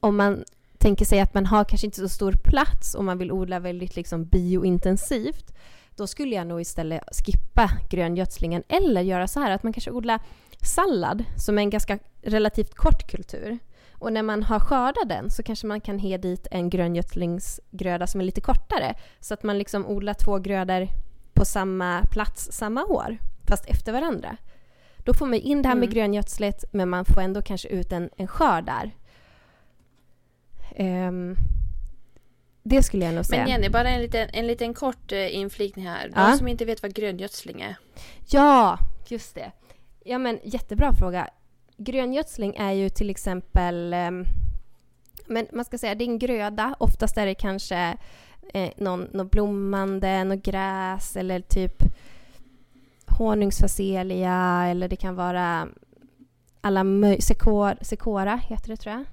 [0.00, 0.44] om man
[0.78, 3.96] tänker sig att man har kanske inte så stor plats och man vill odla väldigt
[3.96, 5.54] liksom biointensivt
[5.96, 10.20] då skulle jag nog istället skippa gröngödslingen eller göra så här att man kanske odlar
[10.62, 13.58] sallad som är en ganska relativt kort kultur.
[13.92, 18.20] Och när man har skördat den så kanske man kan he dit en gröngödslingsgröda som
[18.20, 18.94] är lite kortare.
[19.20, 20.88] Så att man liksom odlar två grödor
[21.34, 24.36] på samma plats samma år, fast efter varandra.
[24.98, 25.94] Då får man in det här med Mm.
[25.94, 28.90] gröngödslet men man får ändå kanske ut en, en skörd där.
[30.76, 31.36] Ehm,
[32.62, 33.42] det skulle jag nog säga.
[33.42, 36.08] Men Jenny, bara en liten, en liten kort eh, inflikning här.
[36.08, 36.36] De Ja.
[36.36, 37.76] som inte vet vad gröngödsling är.
[38.28, 39.52] Ja, just det.
[40.04, 41.28] Ja, men jättebra fråga.
[41.76, 43.92] Gröngödsling är ju till exempel...
[43.94, 44.24] ehm,
[45.26, 46.74] men man ska säga det är en gröda.
[46.78, 47.96] Oftast är det kanske
[48.54, 51.82] eh, någon, någon blommande, något gräs eller typ
[53.06, 55.68] honungsfacelia eller det kan vara
[56.60, 59.04] alla möj- sekor, sekora heter det tror jag.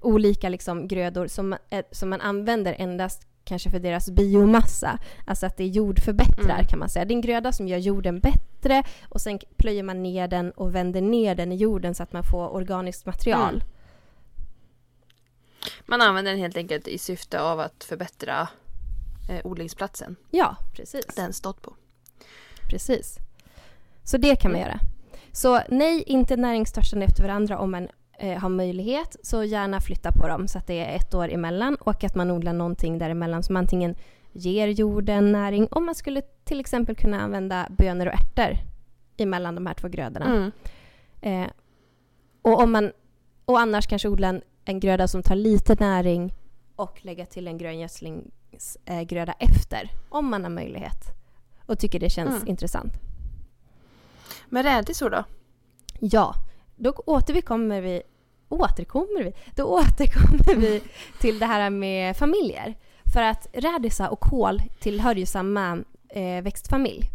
[0.00, 4.98] Olika liksom grödor som, eh, som man använder endast kanske för deras biomassa.
[5.26, 6.66] Alltså att det är jordförbättrar Mm.
[6.66, 7.04] kan man säga.
[7.04, 8.40] Det är en gröda som gör jorden bättre
[9.08, 12.24] och sen plöjer man ner den och vänder ner den i jorden så att man
[12.24, 13.54] får organiskt material.
[13.54, 13.66] Mm.
[15.86, 18.48] Man använder den helt enkelt i syfte av att förbättra
[19.30, 21.06] eh, odlingsplatsen Ja, precis.
[21.06, 21.74] den stått på.
[22.70, 23.18] Precis.
[24.04, 24.70] Så det kan man Mm.
[24.70, 24.80] göra.
[25.32, 29.16] Så nej, inte näringstörstande efter varandra om man eh, har möjlighet.
[29.22, 32.30] Så gärna flytta på dem så att det är ett år emellan och att man
[32.30, 33.94] odlar någonting däremellan som antingen
[34.32, 35.66] ger jorden näring.
[35.66, 38.56] Och man skulle till exempel kunna använda bönor och ärtor
[39.16, 40.26] emellan de här två grödorna.
[40.26, 40.52] Mm.
[41.20, 41.50] Eh,
[42.42, 42.92] och, om man,
[43.44, 46.34] och annars kanske odla en, en gröda som tar lite näring
[46.76, 51.04] och lägga till en gröngödslingsgröda eh, efter, om man har möjlighet
[51.66, 52.48] och tycker det känns Mm.
[52.48, 52.92] intressant.
[54.48, 55.24] Men rädisor då?
[56.00, 56.34] Ja,
[56.76, 58.02] då återkommer vi,
[58.48, 60.82] återkommer vi, då återkommer vi
[61.20, 62.74] till det här med familjer.
[63.12, 67.10] För att rädisa och kål tillhör ju samma eh, växtfamilj.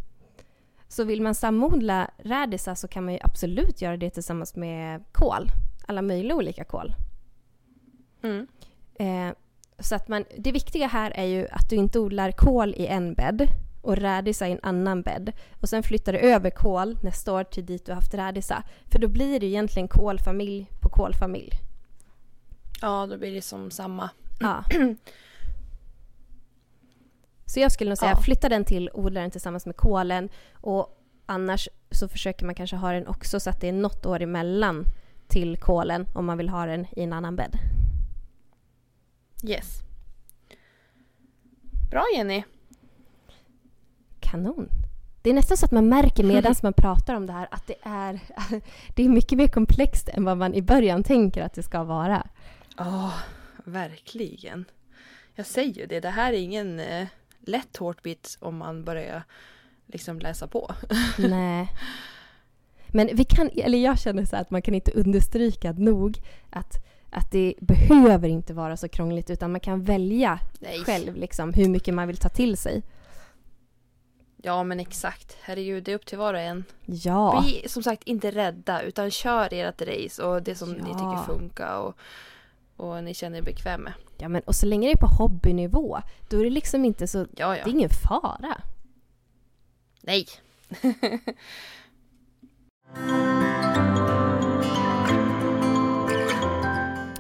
[0.88, 5.52] Så vill man samodla rädisa så kan man ju absolut göra det tillsammans med kål.
[5.88, 6.94] Alla möjliga olika kål.
[8.24, 8.48] Mm.
[9.00, 9.36] Eh,
[9.80, 13.14] så att man, det viktiga här är ju att du inte odlar kål i en
[13.14, 13.48] bädd
[13.82, 15.32] och rädisa i en annan bädd.
[15.62, 18.64] Och sen flyttar du över kål nästa år till dit du haft rädisa.
[18.86, 21.52] För då blir det egentligen kålfamilj på kålfamilj.
[22.82, 24.10] Ja, då blir det som samma.
[24.40, 24.64] Ja.
[27.48, 28.22] Så jag skulle nog säga Ja.
[28.22, 30.30] flytta den till odlaren tillsammans med kålen.
[30.54, 34.22] Och annars så försöker man kanske ha den också så att det är något år
[34.22, 34.86] emellan
[35.28, 37.56] till kålen om man vill ha den i en annan bädd.
[39.44, 39.80] Yes.
[41.92, 42.44] Bra Jenny.
[44.20, 44.70] Kanon.
[45.22, 47.76] Det är nästan så att man märker medan man pratar om det här att det
[47.84, 48.20] är,
[48.96, 52.28] det är mycket mer komplext än vad man i början tänker att det ska vara.
[52.78, 53.14] Ja,
[53.64, 54.66] verkligen.
[55.36, 57.08] Jag säger ju det, det här är ingen eh,
[57.48, 59.24] lätt tårtbit om man börjar
[59.86, 60.72] liksom läsa på.
[61.18, 61.72] Nej.
[62.88, 66.74] Men vi kan, eller jag känner så att man kan inte understryka nog att,
[67.10, 70.80] att det behöver inte vara så krångligt utan man kan välja Nej.
[70.84, 72.84] själv liksom hur mycket man vill ta till sig.
[74.42, 76.64] Ja men exakt, herregud det är upp till var och en.
[76.86, 77.44] Ja.
[77.46, 80.94] Bli som sagt inte rädda utan kör ert race och det som ni Ja.
[80.94, 81.98] tycker funkar och,
[82.78, 83.94] och ni känner er bekväm med.
[84.18, 87.28] Ja men, och så länge det är på hobbynivå då är det liksom inte så,
[87.36, 87.68] Ja det är ja.
[87.68, 88.62] ingen fara.
[90.02, 90.28] Nej.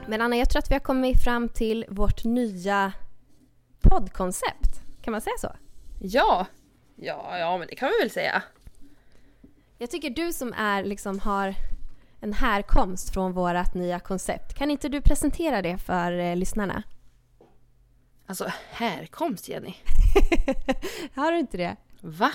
[0.07, 2.93] Men Anna, jag tror att vi har kommit fram till vårt nya
[3.81, 4.81] poddkoncept.
[5.01, 5.55] Kan man säga så?
[5.99, 6.45] Ja.
[6.95, 8.43] Ja, ja men det kan vi väl säga.
[9.77, 11.55] Jag tycker du som är, liksom, har
[12.19, 16.83] en härkomst från vårt nya koncept, kan inte du presentera det för eh, lyssnarna?
[18.25, 19.73] Alltså härkomst Jenny.
[21.13, 21.75] har du inte det?
[22.01, 22.31] Va?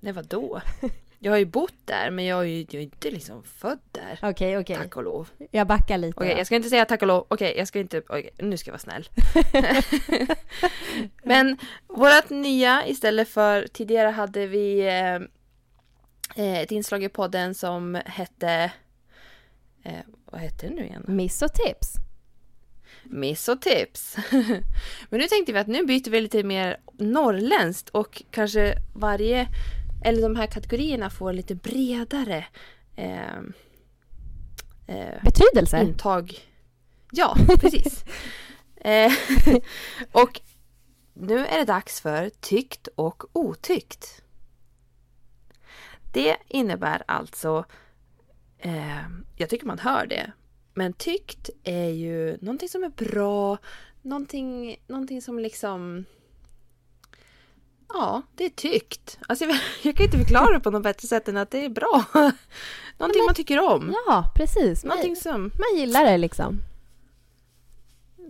[0.00, 0.60] Nej vadå?
[1.18, 4.18] Jag har ju bott där men jag är ju jag är inte liksom född där.
[4.22, 4.76] Okej, okej.
[4.76, 5.28] Tack och lov.
[5.50, 6.20] Jag backar lite.
[6.20, 6.40] Okej, då.
[6.40, 7.26] jag ska inte säga tack och lov.
[7.28, 8.02] Okej, jag ska inte...
[8.38, 9.08] Nu ska jag vara snäll.
[11.22, 15.18] Men vårt nya istället för tidigare hade vi eh,
[16.34, 18.72] ett inslag i podden som hette...
[19.82, 21.04] Eh, vad hette det nu igen?
[21.08, 21.94] Miss och tips.
[23.04, 24.16] Miss och tips.
[25.10, 29.48] Men nu tänkte vi att nu byter vi lite mer norrländskt och kanske varje,
[30.04, 32.44] eller de här kategorierna får lite bredare
[32.96, 33.36] eh,
[34.86, 35.80] eh, Betydelse?
[35.80, 36.38] intag.
[37.12, 38.04] Ja, precis.
[38.76, 39.12] eh,
[40.12, 40.40] och
[41.14, 44.22] nu är det dags för tyckt och otyckt.
[46.16, 47.64] Det innebär alltså,
[48.58, 49.02] eh,
[49.36, 50.32] jag tycker man hör det,
[50.74, 53.58] men tyckt är ju någonting som är bra,
[54.02, 56.04] någonting, någonting som liksom
[57.88, 59.18] Ja, det är tyckt.
[59.28, 59.44] Alltså
[59.82, 62.04] jag, kan inte förklara det på något bättre sätt än att det är bra.
[62.98, 63.94] Någonting man tycker om.
[64.06, 64.84] Ja, precis.
[64.84, 66.60] Någonting som man gillar det liksom.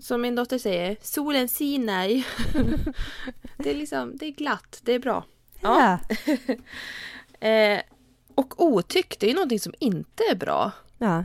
[0.00, 2.08] Som min dotter säger, solen sinar.
[3.56, 5.24] det är liksom, det är glatt, det är bra.
[5.60, 5.98] Ja.
[7.40, 7.80] Eh,
[8.34, 10.72] och otyckt, det är ju någonting som inte är bra.
[10.98, 11.24] ja.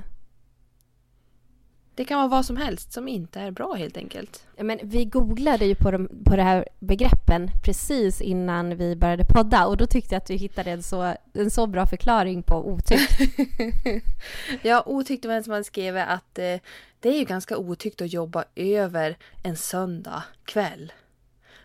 [1.95, 4.47] Det kan vara vad som helst som inte är bra helt enkelt.
[4.55, 9.25] Ja, Men vi googlade ju på de, på de här begreppen precis innan vi började
[9.25, 12.67] podda och då tyckte jag att vi hittade en så, en så bra förklaring på
[12.67, 13.19] otyckt.
[14.61, 16.57] Ja, otyckt var en som hade skrivit att eh,
[16.99, 20.93] det är ju ganska otyckt att jobba över en söndag kväll.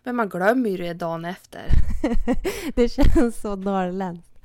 [0.02, 1.68] Men man glömmer ju det dagen efter.
[2.74, 4.35] det känns så norrländskt.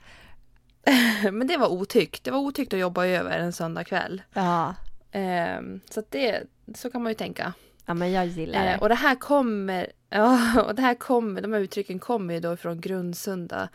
[1.32, 2.24] Men det var otyckt.
[2.24, 4.22] Det var otyckt att jobba över en söndag kväll.
[4.34, 4.76] Ja.
[5.12, 6.44] Ehm, så det,
[6.76, 7.54] så kan man ju tänka.
[7.86, 8.72] ja, men jag gillar det.
[8.72, 12.40] Eh, och det här kommer, ja, och det här kommer, de här uttrycken kommer ju
[12.40, 13.70] då från Grundsunda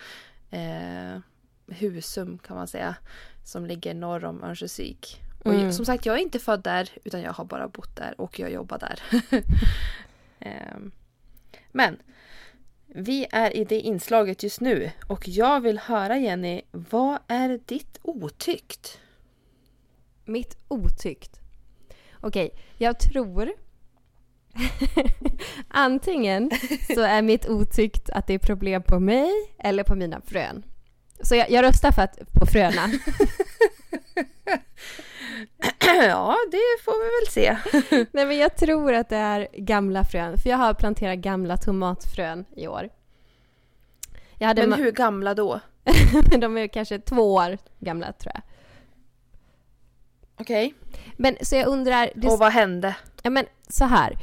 [0.50, 1.18] eh,
[1.68, 2.94] Husum kan man säga.
[3.44, 5.20] Som ligger norr om Örnsköldsvik.
[5.44, 5.72] Och Mm.
[5.72, 8.50] som sagt, jag är inte född där utan jag har bara bott där och jag
[8.52, 9.02] jobbar där.
[10.38, 10.90] Ehm,
[11.72, 11.96] men
[12.98, 17.98] vi är i det inslaget just nu och jag vill höra Jenny, vad är ditt
[18.02, 19.00] otyckt?
[20.24, 21.40] Mitt otyckt.
[22.20, 23.52] Okej, jag tror
[25.68, 26.50] Antingen
[26.94, 30.64] så är mitt otyckt att det är problem på mig eller på mina frön.
[31.20, 32.82] Så jag, jag röstar för att, på fröna.
[36.08, 37.56] ja, det får vi väl se.
[38.12, 42.44] Nej men jag tror att det är gamla frön, för jag har planterat gamla tomatfrön
[42.56, 42.88] i år.
[44.38, 45.60] Men hur gamla då?
[46.38, 48.42] De är kanske två år gamla tror jag.
[50.40, 50.74] Okej.
[51.16, 52.96] Men så jag undrar, det, Och vad hände?
[53.22, 54.18] ja, men så här.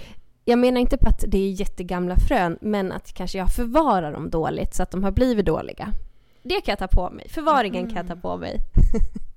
[0.45, 4.29] Jag menar inte på att det är jättegamla frön, men att kanske jag förvarar dem
[4.29, 5.93] dåligt så att de har blivit dåliga.
[6.43, 7.29] Det kan jag ta på mig.
[7.29, 8.59] Förvaringen kan jag ta på mig.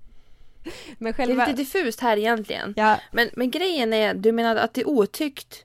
[0.98, 1.46] men Det är själva...
[1.46, 2.74] lite diffust här egentligen.
[2.76, 5.64] Ja, Men, men grejen är, du menar att det är otyckt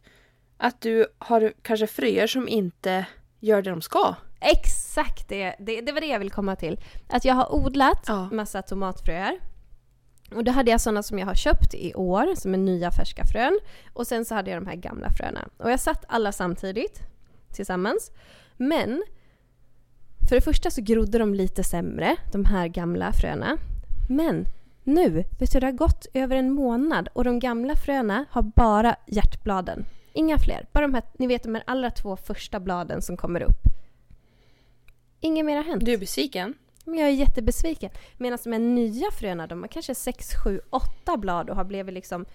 [0.57, 3.05] att du har kanske fröer som inte
[3.39, 4.15] gör det de ska?
[4.43, 5.81] exakt det, det.
[5.81, 6.79] Det var det jag ville komma till.
[7.09, 8.29] Att jag har odlat Ja.
[8.31, 9.39] massa tomatfröer.
[10.35, 13.23] Och då hade jag sådana som jag har köpt i år, som är nya färska
[13.25, 13.59] frön.
[13.93, 15.49] Och sen så hade jag de här gamla fröna.
[15.57, 16.99] Och jag satt alla samtidigt,
[17.53, 18.11] tillsammans.
[18.57, 19.03] Men,
[20.29, 23.57] för det första så grodde de lite sämre, de här gamla fröna.
[24.09, 24.45] Men
[24.83, 29.85] nu, du, det har gått över en månad och de gamla fröna har bara hjärtbladen.
[30.13, 30.65] Inga fler.
[30.71, 33.61] Bara de här, ni vet de här allra två första bladen som kommer upp.
[35.19, 35.85] Inget mer har hänt.
[35.85, 36.53] Du är besviken?
[36.85, 37.89] Men jag är jättebesviken.
[38.17, 41.93] Medan de här nya fröna, de har kanske 6, 7, 8 blad och har blivit
[41.93, 42.25] liksom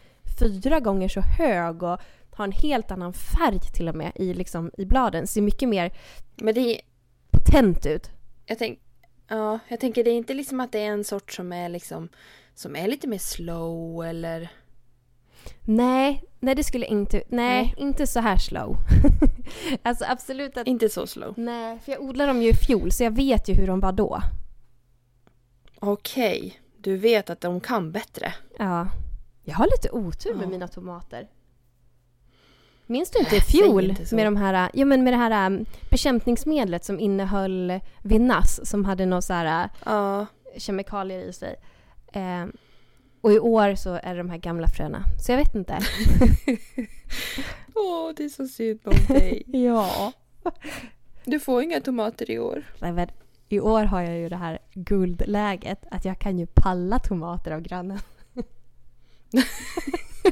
[0.41, 4.71] fyra gånger så hög och har en helt annan färg till och med i, liksom,
[4.79, 5.27] i bladen.
[5.27, 5.93] Ser mycket mer
[6.37, 6.81] Men det är,
[7.31, 8.11] potent ut.
[8.47, 8.79] jag, tänk,
[9.29, 12.09] ja, jag tänker det är inte liksom att det är en sort som är liksom
[12.55, 14.49] som är lite mer slow eller...
[15.63, 17.17] Nej, nej det skulle inte...
[17.17, 17.75] Nej, Nej.
[17.77, 18.77] inte så här slow.
[19.83, 20.67] alltså absolut att...
[20.67, 21.35] Inte så slow.
[21.37, 23.93] Nej, för jag odlade dem ju i fjol så jag vet ju hur de var
[23.93, 24.23] då.
[25.79, 28.35] Okej, du vet att de kan bättre.
[28.59, 28.89] Ja.
[29.45, 30.49] Jag har lite otur med Ja.
[30.51, 31.29] mina tomater.
[32.87, 35.67] Minns du inte i Äh, fjol med, de här, ja, men med det här um,
[35.91, 40.27] bekämpningsmedlet som innehöll Vinnas som hade några så här uh, Ja,
[40.57, 41.57] kemikalier i sig.
[42.13, 42.47] Eh,
[43.21, 45.05] och i år så är det de här gamla fröna.
[45.27, 45.79] Så jag vet inte.
[47.75, 49.43] Åh, det är så synd om dig.
[49.67, 50.13] ja.
[51.25, 52.63] Du får inga tomater i år.
[52.81, 53.09] Nej,
[53.49, 57.61] I år har jag ju det här guldläget att jag kan ju palla tomater av
[57.61, 57.99] grannen.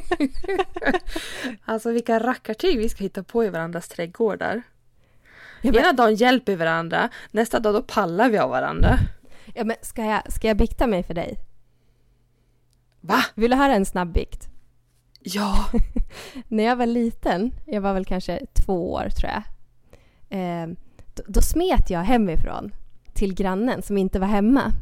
[1.64, 4.62] Alltså vilka rackartyg vi ska hitta på i varandras trädgårdar.
[5.62, 8.98] Ja, men, Ena dagen hjälper varandra, nästa dag då pallar vi av varandra.
[9.54, 11.38] ja, men ska, jag, ska jag bikta mig för dig?
[13.00, 13.24] Va?
[13.34, 14.48] Vill du höra en snabb bikt?
[15.20, 15.64] Ja.
[16.48, 19.42] När jag var liten, jag var väl kanske två år tror jag.
[20.38, 20.68] Eh,
[21.14, 22.72] då, då smet jag hemifrån
[23.14, 24.72] till grannen som inte var hemma.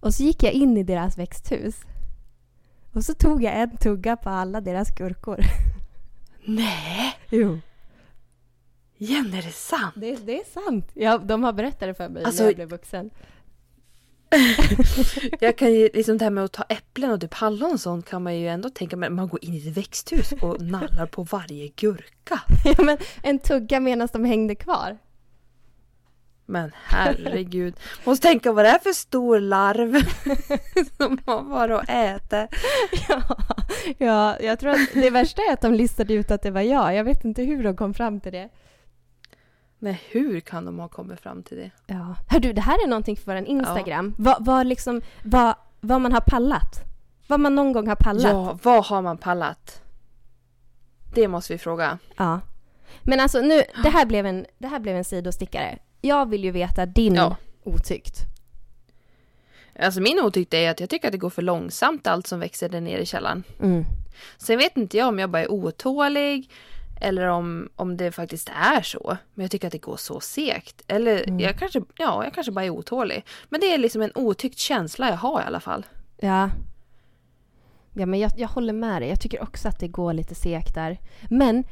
[0.00, 1.74] Och så gick jag in i deras växthus.
[2.98, 5.40] Och så tog jag en tugga på alla deras gurkor.
[6.44, 7.58] Nej, Jo.
[8.96, 9.94] Jenny är det sant?
[9.96, 10.90] Det, det är sant.
[10.94, 13.10] Ja, de har berättat det för mig Alltså- när jag blev vuxen.
[15.40, 18.06] Jag kan ju liksom det här med att ta äpplen och typ hallon och sånt
[18.08, 21.22] kan man ju ändå tänka men man går in i ett växthus och nallar på
[21.22, 22.40] varje gurka.
[22.64, 24.98] Ja, men en tugga medan de hängde kvar.
[26.50, 27.74] Men herregud.
[28.04, 29.94] Måste tänka vad det är för stor larv
[30.96, 32.48] som man bara och äter.
[33.08, 33.22] Ja,
[33.98, 36.94] ja, jag tror att det värsta är att de listade ut att det var jag.
[36.94, 38.48] Jag vet inte hur de kom fram till det.
[39.78, 41.70] Men hur kan de ha kommit fram till det?
[41.86, 42.16] Ja.
[42.28, 44.14] Hör du, det här är någonting för vår Instagram.
[44.18, 46.84] Vad, vad, liksom, vad, vad man har pallat.
[47.26, 48.32] Vad man någon gång har pallat.
[48.32, 49.82] Ja, vad har man pallat?
[51.14, 51.98] Det måste vi fråga.
[52.16, 52.40] Ja.
[53.02, 55.78] Men alltså nu, det här blev en, det här blev en sidostickare.
[56.08, 57.36] Jag vill ju veta din Ja.
[57.64, 58.16] otyckt.
[59.80, 62.68] Alltså min otyckte är att jag tycker att det går för långsamt allt som växer
[62.68, 63.42] där nere i källaren.
[63.62, 63.84] Mm.
[64.38, 66.50] Sen vet inte jag om jag bara är otålig
[67.00, 69.16] eller om, om det faktiskt är så.
[69.34, 70.82] Men jag tycker att det går så segt.
[70.88, 71.40] Eller Mm.
[71.40, 73.24] jag, kanske, ja, jag kanske bara är otålig.
[73.48, 75.86] Men det är liksom en otyckt känsla jag har i alla fall.
[76.20, 76.50] Ja.
[77.94, 79.08] Ja, men jag, jag håller med dig.
[79.08, 80.98] Jag tycker också att det går lite segt där.
[81.30, 81.64] Men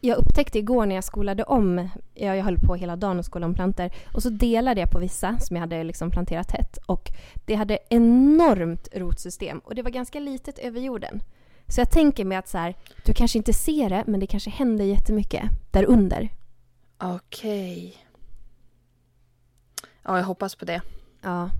[0.00, 3.48] jag upptäckte igår när jag skolade om, jag, jag höll på hela dagen och skolade
[3.48, 6.78] om plantor, och så delade jag på vissa som jag hade liksom planterat tätt.
[6.86, 7.08] Och
[7.46, 11.22] det hade enormt rotsystem och det var ganska litet över jorden.
[11.68, 12.74] Så jag tänker mig att så här,
[13.04, 16.28] du kanske inte ser det, men det kanske händer jättemycket där under.
[16.98, 17.96] Okej.
[20.02, 20.82] Ja, jag hoppas på det.
[21.22, 21.50] Ja.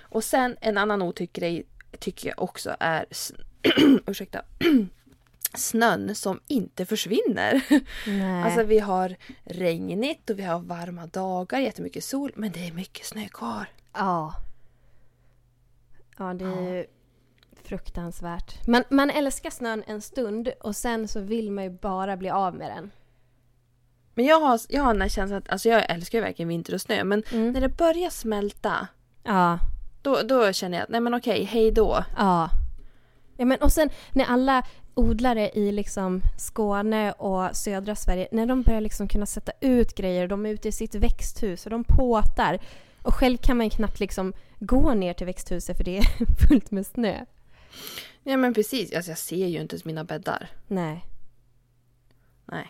[0.00, 1.66] Och sen en annan otyck grej
[1.98, 3.06] tycker jag också är
[4.06, 4.42] ursäkta,
[5.54, 7.62] snön som inte försvinner.
[8.06, 8.42] Nej.
[8.44, 13.06] Alltså vi har regnigt och vi har varma dagar, jättemycket sol, men det är mycket
[13.06, 13.66] snö kvar.
[13.92, 14.34] Ja.
[16.18, 16.86] Ja, det är ju
[17.64, 18.66] Fruktansvärt.
[18.66, 22.54] Man, man älskar snön en stund och sen så vill man ju bara bli av
[22.54, 22.90] med den.
[24.14, 26.74] Men jag har, jag har den här känslan att, alltså jag älskar ju verkligen vinter
[26.74, 27.52] och snö, men Mm.
[27.52, 28.88] när det börjar smälta,
[29.22, 29.58] Ja,
[30.02, 32.04] då, då känner jag att nej men okej, hej då.
[32.16, 32.50] ja.
[33.36, 34.62] ja men, och sen när alla
[34.94, 40.28] odlare i liksom Skåne och södra Sverige, när de börjar liksom kunna sätta ut grejer,
[40.28, 42.58] de är ute i sitt växthus och de påtar.
[43.02, 46.04] Och själv kan man knappt liksom gå ner till växthuset för det är
[46.48, 47.24] fullt med snö.
[48.22, 50.50] Ja men precis, alltså jag ser ju inte ens mina bäddar.
[50.66, 51.04] Nej,
[52.44, 52.68] Nej,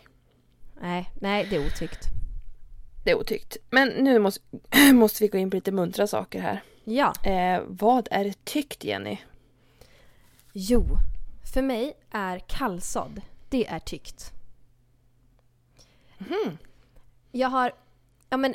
[0.81, 2.07] nej, nej det är otyckt.
[3.05, 3.57] det är otyckt.
[3.71, 4.41] Men nu måste,
[4.93, 6.63] måste vi gå in på lite muntra saker här.
[6.85, 7.15] Ja.
[7.25, 9.19] Eh, vad är tyckt Jenny?
[10.53, 10.85] Jo,
[11.51, 14.33] för mig är kallsådd, det är tyckt.
[16.19, 16.59] Mhm.
[17.31, 17.73] Jag har,
[18.29, 18.55] ja men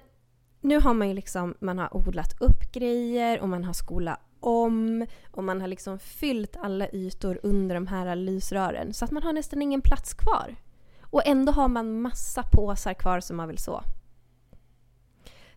[0.61, 5.05] nu har man ju liksom, man har odlat upp grejer och man har skolat om
[5.31, 9.33] och man har liksom fyllt alla ytor under de här lysrören så att man har
[9.33, 10.55] nästan ingen plats kvar.
[11.01, 13.83] Och ändå har man massa påsar kvar som man vill så.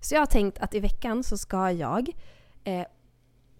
[0.00, 2.10] Så jag har tänkt att i veckan så ska jag
[2.64, 2.86] eh,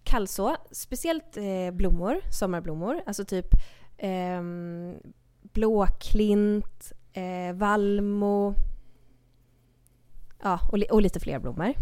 [0.09, 3.47] kallså, speciellt eh, blommor, sommarblommor, alltså typ
[3.97, 4.95] ehm,
[5.41, 8.53] blåklint, eh, vallmo,
[10.43, 11.73] ja, och, li- och lite fler blommor.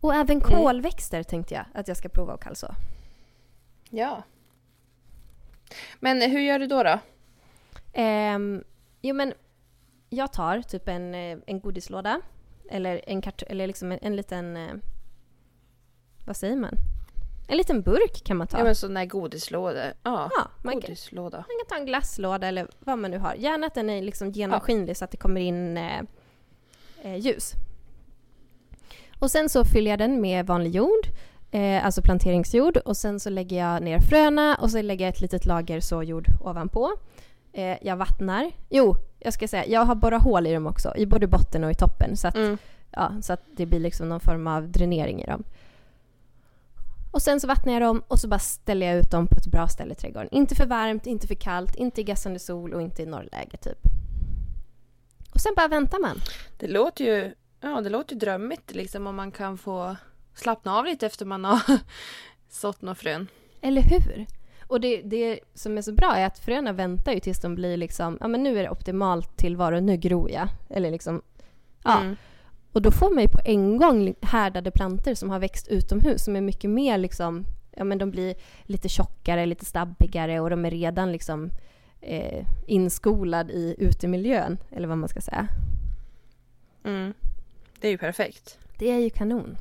[0.00, 2.74] Och även kolväxter tänkte jag att jag ska prova att kallså.
[3.90, 4.22] Ja.
[6.00, 6.98] Men hur gör du då då?
[7.92, 8.64] Ehm,
[9.00, 9.32] jo men
[10.08, 12.20] jag tar typ en, eh, en godislåda
[12.70, 14.74] eller en kart- eller liksom en, en liten, eh,
[16.26, 16.74] vad säger man?
[17.50, 18.58] En liten burk kan man ta.
[18.58, 19.84] Ja men sån där godislåda.
[20.02, 21.36] Ja, Ja, man kan, godislåda.
[21.36, 23.34] man kan ta en glasslåda eller vad man nu har.
[23.34, 26.00] Gärna att den är liksom genomskinlig så att det kommer in eh,
[27.02, 27.52] eh, ljus.
[29.18, 31.06] Och sen så fyller jag den med vanlig jord,
[31.50, 32.76] eh, alltså planteringsjord.
[32.76, 36.26] Och sen så lägger jag ner fröna och så lägger jag ett litet lager såjord
[36.40, 36.92] ovanpå.
[37.52, 38.50] Eh, jag vattnar.
[38.68, 41.70] Jo, jag ska säga, jag har borrat hål i dem också, i både botten och
[41.70, 42.16] i toppen.
[42.16, 42.58] Så att, Mm.
[42.90, 45.44] ja, så att det blir liksom någon form av dränering i dem.
[47.10, 49.46] Och sen så vattnar jag dem och så bara ställer jag ut dem på ett
[49.46, 50.28] bra ställe i trädgården.
[50.32, 53.78] Inte för varmt, inte för kallt, inte i gassande sol och inte i norrläge typ.
[55.34, 56.20] Och sen bara väntar man.
[56.58, 59.96] Det låter ju, ja det låter ju drömmigt liksom om man kan få
[60.34, 61.62] slappna av lite efter man har
[62.48, 63.26] sått några frön.
[63.60, 64.26] Eller hur?
[64.66, 67.76] Och det, det som är så bra är att fröna väntar ju tills de blir
[67.76, 70.48] liksom, ja men nu är det optimalt tillvaro, nu gror jag.
[70.70, 71.22] Eller liksom,
[71.84, 72.00] ja.
[72.00, 72.16] Mm.
[72.72, 76.36] Och då får man ju på en gång härdade planter som har växt utomhus som
[76.36, 77.44] är mycket mer liksom,
[77.76, 81.50] ja men de blir lite tjockare, lite stabbigare och de är redan liksom
[82.00, 85.48] eh, inskolad i utemiljön, eller vad man ska säga.
[86.84, 87.14] Mm.
[87.80, 88.58] Det är ju perfekt.
[88.78, 89.56] Det är ju kanon.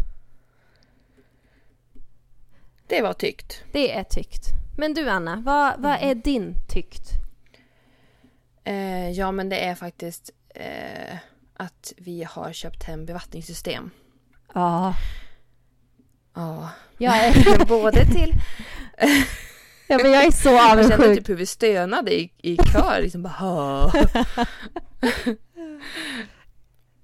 [2.88, 3.64] Det var tyckt.
[3.72, 4.44] Det är tyckt.
[4.78, 7.12] Men du Anna, vad, vad är din tyckt?
[8.64, 11.18] Eh, ja men det är faktiskt eh,
[11.60, 13.90] att vi har köpt hem bevattningssystem.
[14.54, 14.96] Ja,
[16.36, 16.70] Ja.
[16.98, 18.34] jag är, Både till...
[19.88, 21.18] ja men jag är så Jag kände avundsjuk.
[21.18, 23.00] typ hur vi stönade i, i kör.
[23.02, 23.92] Liksom bara.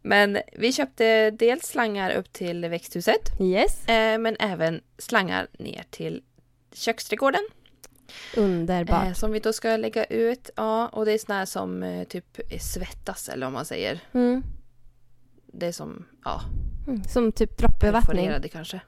[0.01, 3.31] Men vi köpte dels slangar upp till växthuset.
[3.39, 6.21] Yes, Eh, men även slangar ner till
[6.73, 7.47] köksträdgården.
[8.37, 9.07] Underbart.
[9.07, 10.49] Eh, som vi då ska lägga ut.
[10.55, 13.99] Ja, och det är såna här som eh, typ svettas eller vad man säger.
[14.13, 14.43] Mm.
[15.47, 16.41] Det är som, ja,
[16.87, 17.03] Mm.
[17.03, 18.31] Som typ droppbevattning.
[18.51, 18.79] kanske.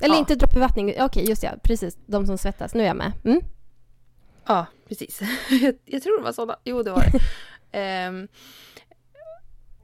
[0.00, 0.18] Eller Ja.
[0.18, 1.98] inte droppbevattning, okej just ja, precis.
[2.06, 3.12] De som svettas, nu är jag med.
[3.24, 3.40] Mm.
[4.46, 5.20] Ja, precis.
[5.50, 6.58] jag, jag tror det var sådana.
[6.64, 7.20] Jo, det var det.
[7.78, 8.28] Ehm,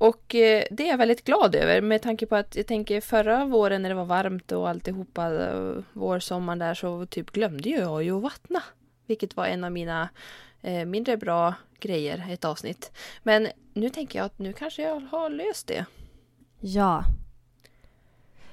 [0.04, 3.44] och eh, det är jag väldigt glad över med tanke på att jag tänker förra
[3.44, 8.02] våren när det var varmt och alltihopa, eh, vår, sommar där så typ glömde jag
[8.02, 8.62] ju att vattna.
[9.06, 10.08] Vilket var en av mina
[10.62, 12.92] eh, mindre bra grejer, ett avsnitt.
[13.22, 15.84] Men nu tänker jag att nu kanske jag har löst det.
[16.60, 17.04] Ja.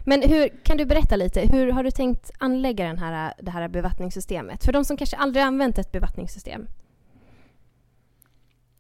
[0.06, 3.68] Men hur, kan du berätta lite, hur har du tänkt anlägga den här, det här
[3.68, 4.66] bevattningssystemet?
[4.66, 6.68] För de som kanske aldrig använt ett bevattningssystem.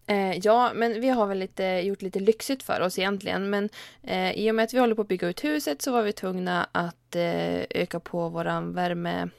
[0.07, 3.49] Eh, ja, men vi har väl lite, gjort lite lyxigt för oss egentligen.
[3.49, 3.69] Men
[4.03, 6.13] eh, i och med att vi håller på att bygga ut huset så var vi
[6.13, 9.29] tvungna att eh, öka på våran värme,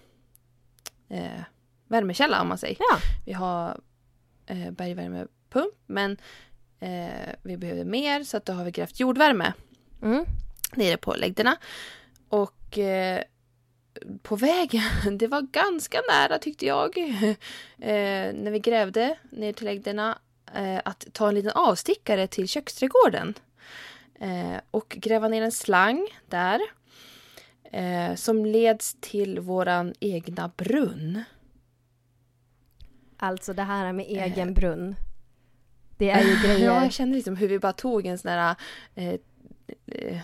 [1.09, 1.43] eh,
[1.89, 2.77] värmekälla om man säger.
[2.81, 2.99] Ja.
[3.27, 3.81] Vi har
[4.47, 6.17] eh, bergvärmepump men
[6.81, 9.53] eh, vi behövde mer så att då har vi grävt jordvärme
[10.03, 10.25] Mm.
[10.75, 11.57] nere på läggderna.
[12.29, 13.23] Och eh,
[14.23, 14.83] på vägen,
[15.19, 16.99] det var ganska nära tyckte jag,
[17.79, 20.19] eh, när vi grävde ner till läggderna,
[20.55, 23.35] eh, att ta en liten avstickare till köksträdgården.
[24.21, 26.61] Eh, och gräva ner en slang där.
[27.73, 31.23] Eh, som leds till våran egna brunn.
[33.17, 34.97] Alltså det här med egen brunn.
[35.97, 36.67] Det är ju grejer.
[36.67, 38.57] Ja, jag kände liksom hur vi bara tog en sån där
[38.95, 39.15] eh,
[39.87, 40.21] eh,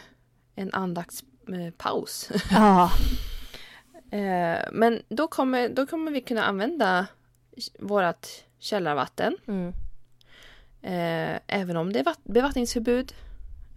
[0.55, 2.31] en andaktspaus.
[2.51, 2.91] Ja.
[4.11, 7.07] eh, men då kommer, då kommer vi kunna använda
[7.79, 8.27] vårt
[8.59, 9.37] källarvatten.
[9.47, 9.73] Mm.
[10.83, 13.13] Eh, även om det är vatt- bevattningsförbud.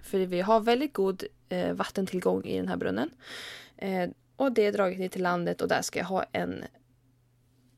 [0.04, 3.10] För vi har väldigt god eh, vattentillgång i den här brunnen.
[3.78, 6.64] Eh, och det är draget ner till landet och där ska jag ha en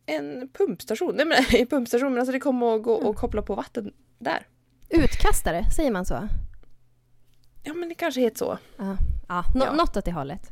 [0.05, 1.15] en pumpstation.
[1.15, 4.47] Nej men en pumpstation men alltså det kommer att gå och koppla på vatten där.
[4.89, 6.28] Utkastare, säger man så?
[7.63, 8.57] Ja men det kanske heter så.
[8.78, 8.97] Ja,
[9.28, 9.74] ja, nå- Ja.
[9.74, 10.49] något åt det hållet.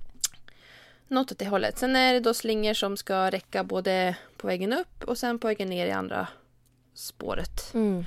[1.08, 1.78] Något åt det hållet.
[1.78, 5.48] Sen är det då slingor som ska räcka både på vägen upp och sen på
[5.48, 6.28] vägen ner i andra
[6.94, 7.72] spåret.
[7.74, 8.04] Mm.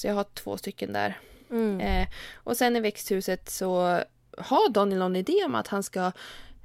[0.00, 1.18] Så jag har två stycken där.
[1.50, 1.80] Mm.
[1.80, 4.00] Eh, och sen i växthuset så
[4.38, 6.12] har Daniel någon idé om att han ska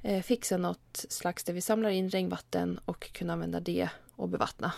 [0.02, 4.72] eh, fixa något slags där vi samlar in regnvatten och kunna använda det och bevattna.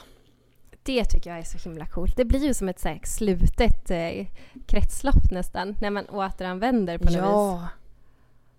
[0.83, 2.17] Det tycker jag är så himla coolt.
[2.17, 4.27] Det blir ju som ett så här, slutet eh,
[4.65, 7.19] kretslopp nästan, när man återanvänder på något vis.
[7.19, 7.67] Ja.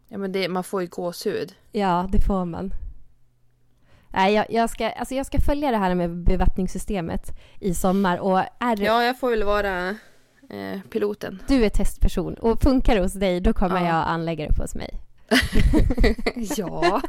[0.08, 1.54] Ja men det, man får ju gåshud.
[1.72, 2.72] Ja, det får man.
[4.10, 7.22] Nej, jag, jag, ska, alltså jag ska följa det här med bevattningssystemet
[7.60, 9.88] i sommar och är Ja, jag får väl vara
[10.50, 11.42] eh, piloten.
[11.48, 13.86] du är testperson och funkar det hos dig då kommer Ja.
[13.86, 14.90] jag anlägga det på hos mig.
[16.56, 17.02] ja.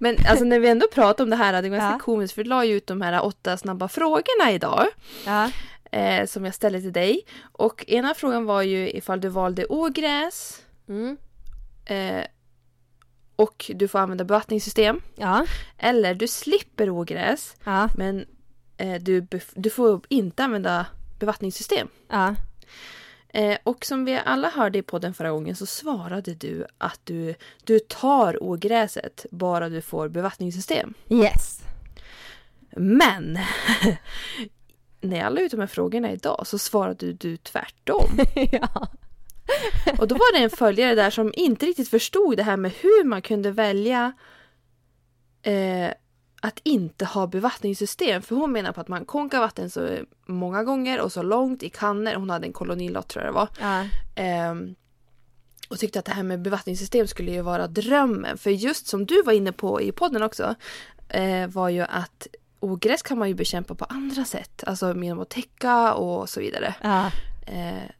[0.00, 1.98] Men alltså när vi ändå pratar om det här, det är ganska Ja.
[1.98, 4.86] komiskt för du la ju ut de här åtta snabba frågorna idag.
[5.26, 5.50] Ja.
[5.98, 7.20] Eh, som jag ställde till dig.
[7.52, 11.16] Och ena frågan var ju ifall du valde ogräs Mm.
[11.84, 12.24] eh,
[13.36, 15.00] och du får använda bevattningssystem.
[15.16, 15.46] Ja.
[15.78, 17.88] Eller du slipper ogräs Ja.
[17.96, 18.26] men
[18.76, 20.86] eh, du, du får inte använda
[21.18, 21.88] bevattningssystem.
[22.08, 22.34] Ja.
[23.28, 27.34] Eh, och som vi alla hörde i podden förra gången så svarade du att du,
[27.64, 30.94] du tar ogräset bara du får bevattningssystem.
[31.10, 31.60] Yes.
[32.76, 33.38] Men
[35.00, 38.18] när jag la ut de här frågorna idag så svarade du tvärtom.
[38.52, 38.88] ja.
[39.98, 43.04] Och då var det en följare där som inte riktigt förstod det här med hur
[43.04, 44.12] man kunde välja
[45.42, 45.90] eh,
[46.42, 48.22] att inte ha bevattningssystem.
[48.22, 49.88] För hon menar på att man konkar vatten så
[50.26, 52.14] många gånger och så långt i kannor.
[52.14, 53.48] Hon hade en kolonilott tror jag det var.
[53.60, 53.84] Ja.
[54.14, 54.74] Ehm,
[55.68, 58.38] och tyckte att det här med bevattningssystem skulle ju vara drömmen.
[58.38, 60.54] För just som du var inne på i podden också
[61.08, 62.26] eh, var ju att
[62.60, 64.64] ogräs kan man ju bekämpa på andra sätt.
[64.66, 66.74] Alltså genom att täcka och så vidare.
[66.82, 67.06] Ja.
[67.46, 67.90] Eh,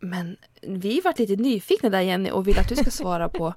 [0.00, 3.54] men vi varit lite nyfikna där Jenny och vill att du ska svara på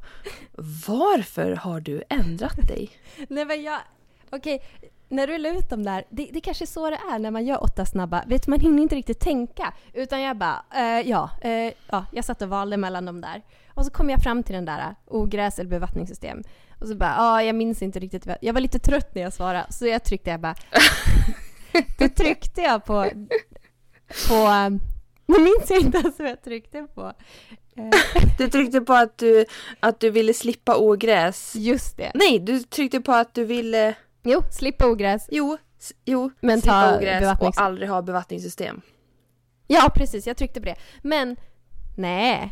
[0.88, 2.89] varför har du ändrat dig?
[3.30, 3.80] Nej men jag...
[4.30, 4.62] Okej,
[5.10, 7.46] när du la ut dem där, det, det kanske är så det är när man
[7.46, 8.24] gör åtta snabba.
[8.28, 9.74] Vet man hinner inte riktigt tänka.
[9.94, 13.41] Utan jag bara, eh, ja, eh, ja, jag satt och valde mellan dem där.
[13.68, 16.44] Och så kom jag fram till den där, eh, ogräs eller bevattningssystem.
[16.80, 18.28] Och så bara, ja, jag minns inte riktigt.
[18.41, 20.56] Jag var lite trött när jag svarade, så jag tryckte, jag bara...
[22.00, 23.06] Då tryckte jag på...
[24.30, 24.93] på eh,
[25.26, 27.13] nu minns jag inte ens vad jag tryckte på.
[27.76, 27.89] Eh,
[28.38, 29.45] Du tryckte på att du,
[29.80, 31.55] att du ville slippa ogräs.
[31.55, 32.11] just det.
[32.13, 33.95] Nej, du tryckte på att du ville...
[34.24, 35.28] Jo, slippa ogräs.
[35.32, 35.57] Jo,
[36.05, 38.82] jo Men slippa ogräs och aldrig ha bevattningssystem.
[39.67, 40.28] Ja, precis.
[40.28, 40.76] Jag tryckte på det.
[41.01, 41.36] Men,
[41.97, 42.51] nej.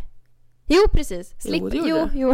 [0.67, 1.33] Jo, precis.
[1.41, 2.33] Slipp, Jo, det gjorde jo,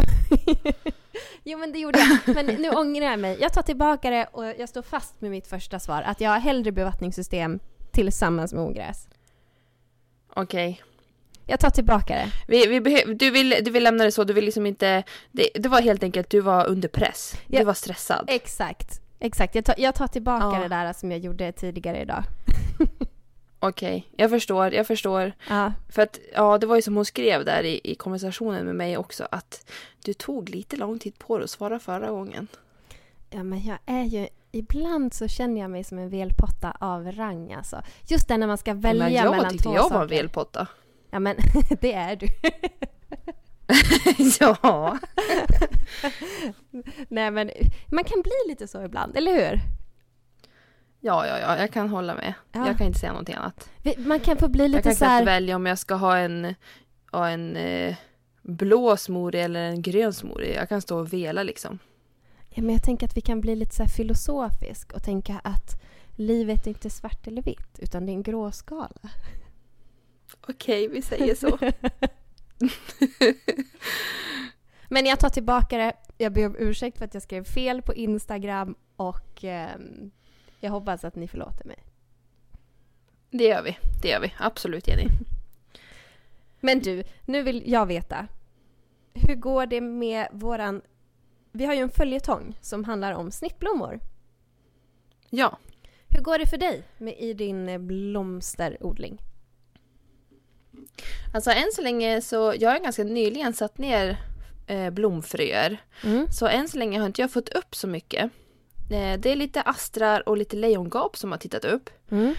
[1.44, 2.34] jo, men det gjorde jag.
[2.34, 3.38] Men nu ångrar jag mig.
[3.40, 6.02] Jag tar tillbaka det och jag står fast med mitt första svar.
[6.02, 7.58] Att jag har hellre bevattningssystem
[7.92, 9.08] tillsammans med ogräs.
[10.42, 10.82] Okej.
[11.46, 12.30] Jag tar tillbaka det.
[12.48, 15.02] Vi, vi du, vill, du vill lämna det så, du vill liksom inte...
[15.32, 17.34] Det, det var helt enkelt, du var under press.
[17.46, 17.58] Ja.
[17.58, 18.24] Du var stressad.
[18.28, 19.00] Exakt.
[19.20, 19.54] Exakt.
[19.54, 20.62] Jag tar, jag tar tillbaka Ja.
[20.62, 22.24] det där som jag gjorde tidigare idag.
[23.60, 25.32] Okej, jag förstår, jag förstår.
[25.48, 25.72] Ja.
[25.88, 28.96] För att, ja, det var ju som hon skrev där i, i konversationen med mig
[28.96, 29.70] också, att
[30.04, 32.48] du tog lite lång tid på dig att svara förra gången.
[33.30, 34.28] Ja, men jag är ju...
[34.52, 37.82] Ibland så känner jag mig som en velpotta av rang alltså.
[38.06, 39.94] Just det när man ska välja Men jag mellan tyckte två jag saker.
[39.94, 40.66] var en velpotta.
[41.10, 41.36] Ja, men
[41.80, 42.26] det är du.
[44.40, 44.98] ja.
[47.08, 47.50] Nej men
[47.86, 49.60] man kan bli lite så ibland, eller hur?
[51.00, 52.34] ja, ja, ja, jag kan hålla med.
[52.52, 52.66] Ja.
[52.66, 53.70] Jag kan inte säga någonting annat.
[53.98, 55.24] Man kan få bli Jag lite kan så knappt här...
[55.24, 56.54] välja om jag ska ha en,
[57.12, 57.94] ha en eh,
[58.42, 60.54] blå smoothie eller en grön smoothie.
[60.54, 61.78] Jag kan stå och vela liksom.
[62.50, 65.82] Ja, men jag tänker att vi kan bli lite så här filosofisk och tänka att
[66.16, 69.10] livet är inte svart eller vitt utan det är en gråskala.
[70.48, 71.58] Okej, vi säger så.
[74.88, 75.92] Men jag tar tillbaka det.
[76.18, 80.10] Jag ber om ursäkt för att jag skrev fel på Instagram och ehm,
[80.60, 81.84] jag hoppas att ni förlåter mig.
[83.30, 83.78] det gör vi.
[84.02, 84.34] Det gör vi.
[84.38, 85.06] Absolut, Jenny.
[86.60, 88.26] Men du, nu vill jag veta.
[89.14, 90.82] Hur går det med våran
[91.52, 94.00] vi har ju en följetong som handlar om snittblommor.
[95.30, 95.58] Ja.
[96.08, 99.18] Hur går det för dig med, i din eh, blomsterodling?
[101.34, 104.18] Alltså än så länge så, jag har ganska nyligen satt ner
[104.66, 105.82] eh, blomfröer.
[106.04, 106.26] Mm.
[106.32, 108.30] Så än så länge har inte jag fått upp så mycket.
[108.90, 111.90] Eh, det är lite astrar och lite lejongap som har tittat upp.
[112.10, 112.34] Mm.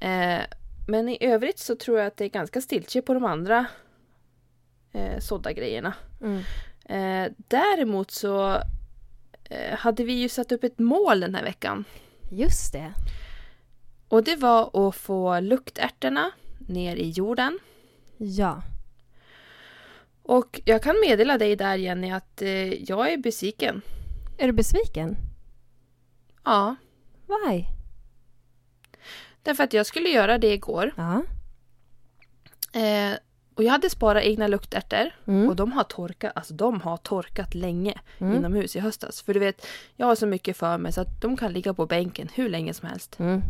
[0.00, 0.44] Eh,
[0.88, 3.66] men i övrigt så tror jag att det är ganska stiltje på de andra
[4.92, 5.94] eh, sådda grejerna.
[6.20, 6.42] Mm.
[6.88, 8.62] Eh, däremot så
[9.44, 11.84] eh, hade vi ju satt upp ett mål den här veckan.
[12.30, 12.92] Just det.
[14.08, 17.58] Och det var att få luktärtorna ner i jorden.
[18.16, 18.62] Ja.
[20.22, 23.82] Och jag kan meddela dig där Jenny att eh, jag är besviken.
[24.38, 25.16] Är du besviken?
[26.44, 26.76] Ja,
[27.26, 27.64] Why?
[29.42, 30.92] därför att jag skulle göra det igår.
[30.96, 31.22] Ja.
[32.80, 33.18] Eh,
[33.58, 35.10] och jag hade sparat egna luktärtor.
[35.26, 35.48] Mm.
[35.48, 38.36] Och de har torkat, alltså de har torkat länge Mm.
[38.36, 39.22] inomhus i höstas.
[39.22, 41.86] För du vet, jag har så mycket för mig så att de kan ligga på
[41.86, 43.18] bänken hur länge som helst.
[43.18, 43.42] Mm.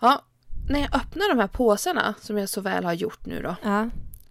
[0.00, 0.22] Ja,
[0.68, 3.56] när jag öppnar de här påsarna som jag så väl har gjort nu då.
[3.62, 3.90] Ja.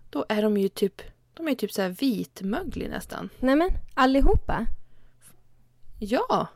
[0.09, 1.01] Då är de ju typ,
[1.34, 3.30] de är typ så här vitmöglig nästan.
[3.39, 4.66] Nej men, allihopa?
[5.99, 6.47] Ja,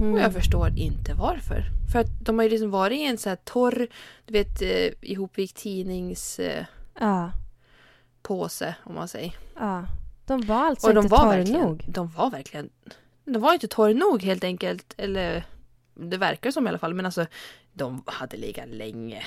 [0.00, 0.14] Mm.
[0.14, 1.64] och jag förstår inte varför.
[1.92, 3.86] För att de har ju liksom varit i en så här torr,
[4.26, 6.66] du vet eh, ihopvikt tidningspåse
[7.00, 7.30] Ja.
[8.84, 9.34] om man säger.
[9.58, 9.84] Ja.
[10.26, 11.84] De var alltså och inte torr nog.
[11.88, 12.70] de var verkligen,
[13.24, 14.94] de var inte torr nog helt enkelt.
[14.96, 15.44] Eller
[15.94, 16.94] det verkar som i alla fall.
[16.94, 17.26] Men alltså
[17.72, 19.22] de hade legat länge.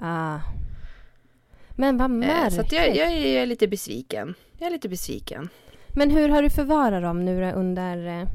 [0.00, 0.40] Ja.
[1.78, 2.68] Men vad Eh, märkligt.
[2.70, 4.34] så jag, jag, är- lite besviken.
[4.58, 5.48] Jag är lite besviken.
[5.88, 8.28] Men hur har du förvarat dem nu under, eh,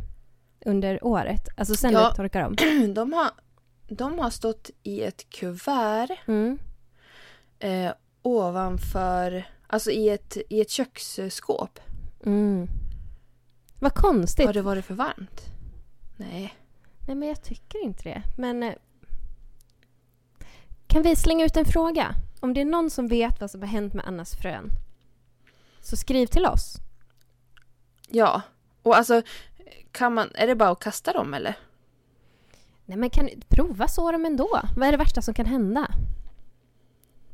[0.65, 1.47] under året?
[1.57, 2.09] Alltså sen Ja.
[2.09, 2.55] du torkar dem?
[2.93, 3.29] De har,
[3.87, 6.59] de har stått i ett kuvert Mm.
[7.59, 7.91] eh,
[8.21, 11.79] ovanför, alltså i ett, i ett köksskåp.
[12.25, 12.67] Mm.
[13.79, 14.45] Vad konstigt.
[14.45, 15.41] Har det varit för varmt?
[16.17, 16.53] Nej.
[17.07, 18.23] Nej men jag tycker inte det.
[18.37, 18.73] Men eh,
[20.87, 22.15] kan vi slänga ut en fråga?
[22.39, 24.69] Om det är någon som vet vad som har hänt med Annas frön
[25.81, 26.75] så skriv till oss.
[28.09, 28.41] Ja.
[28.83, 29.21] Och alltså,
[29.91, 31.55] kan man, är det bara att kasta dem eller?
[32.85, 34.61] Nej men kan prova så dem ändå.
[34.75, 35.87] Vad är det värsta som kan hända?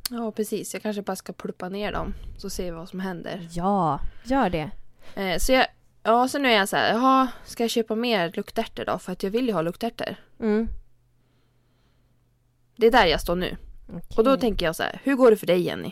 [0.09, 0.73] Ja, precis.
[0.73, 2.13] Jag kanske bara ska pluppa ner dem.
[2.37, 3.47] Så ser vi vad som händer.
[3.51, 4.71] Ja, gör det.
[5.15, 5.67] Eh, så jag,
[6.03, 8.99] ja, så nu är jag så här, jaha, ska jag köpa mer luktärtor då?
[8.99, 10.15] För att jag vill ju ha luktärtor.
[10.39, 10.67] Mm.
[12.75, 13.57] Det är där jag står nu.
[14.17, 15.91] Och då tänker jag så här, hur går det för dig Jenny?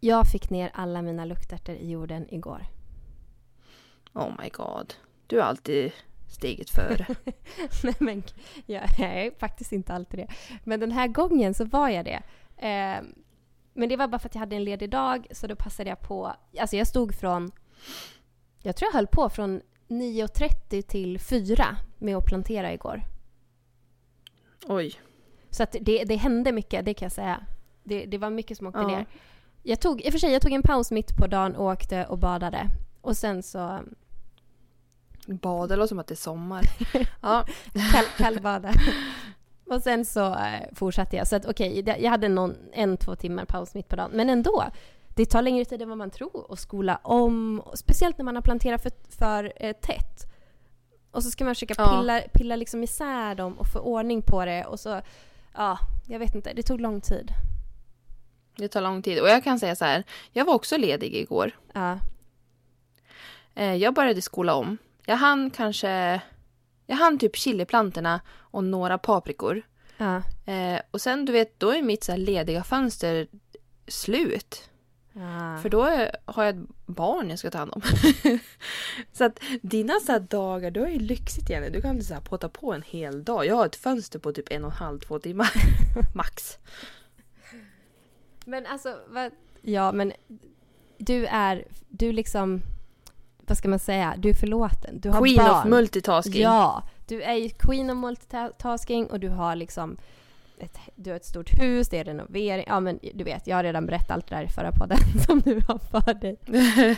[0.00, 2.66] Jag fick ner alla mina luktärtor i jorden igår.
[4.18, 4.94] Oh my god.
[5.26, 5.92] Du är alltid
[6.28, 7.06] steget före.
[7.82, 8.22] Nej men
[8.66, 10.28] jag är faktiskt inte alltid det.
[10.64, 12.22] Men den här gången så var jag det.
[12.56, 13.02] Eh,
[13.72, 16.00] men det var bara för att jag hade en ledig dag så då passade jag
[16.00, 16.32] på.
[16.60, 17.50] Alltså jag stod från,
[18.62, 23.02] jag tror jag höll på från 9.30 till 4 med att plantera igår.
[24.66, 24.94] Oj.
[25.50, 27.46] Så att det, det hände mycket, det kan jag säga.
[27.84, 28.86] Det, det var mycket som åkte Ja.
[28.86, 29.06] ner.
[29.62, 32.06] Jag tog, i och för sig, jag tog en paus mitt på dagen och åkte
[32.06, 32.66] och badade.
[33.00, 33.80] Och sen så
[35.28, 36.62] Bad, det låter som att det är sommar.
[37.22, 37.44] Ja,
[37.92, 38.72] Kall, kallbada.
[39.66, 41.28] Och sen så eh, fortsatte jag.
[41.28, 44.10] Så att okej, det- jag hade någon, en, två timmar paus mitt på dagen.
[44.14, 44.64] Men ändå,
[45.08, 47.62] det tar längre tid än vad man tror att skola om.
[47.74, 50.26] Speciellt när man har planterat för, för eh, tätt.
[51.10, 51.98] Och så ska man försöka Ja.
[52.00, 54.64] pilla, pilla liksom isär dem och få ordning på det.
[54.64, 55.00] Och så,
[55.54, 56.52] ja, jag vet inte.
[56.52, 57.32] Det tog lång tid.
[58.56, 59.20] det tar lång tid.
[59.20, 61.50] Och jag kan säga så här, jag var också ledig igår.
[61.72, 61.98] Ja.
[63.54, 64.78] Eh, jag började skola om.
[65.08, 66.20] Jag hann kanske,
[66.86, 69.62] jag hann typ chiliplantorna och några paprikor.
[69.96, 70.22] Ja.
[70.52, 73.28] Eh, och sen du vet, då är mitt så här lediga fönster
[73.86, 74.70] slut.
[75.12, 75.58] ja.
[75.62, 77.82] För då är, har jag ett barn jag ska ta hand om.
[79.12, 81.70] så att dina så här dagar, du är ju lyxigt Jenny.
[81.70, 83.46] Du kan så här påta på en hel dag.
[83.46, 85.50] Jag har ett fönster på typ en och en halv, två timmar.
[86.14, 86.58] Max.
[88.44, 89.32] Men alltså, vad,
[89.62, 90.12] ja men
[90.98, 92.62] du är, du liksom,
[93.48, 95.00] vad ska man säga, du är förlåten.
[95.00, 95.50] Du har Queen barn.
[95.50, 96.42] of multitasking.
[96.42, 99.96] Ja, du är ju queen of multitasking och du har liksom
[100.58, 102.64] ett, du har ett stort hus, det är renovering.
[102.68, 105.40] Ja men du vet, jag har redan berättat allt det där i förra podden som
[105.40, 106.36] du har för dig.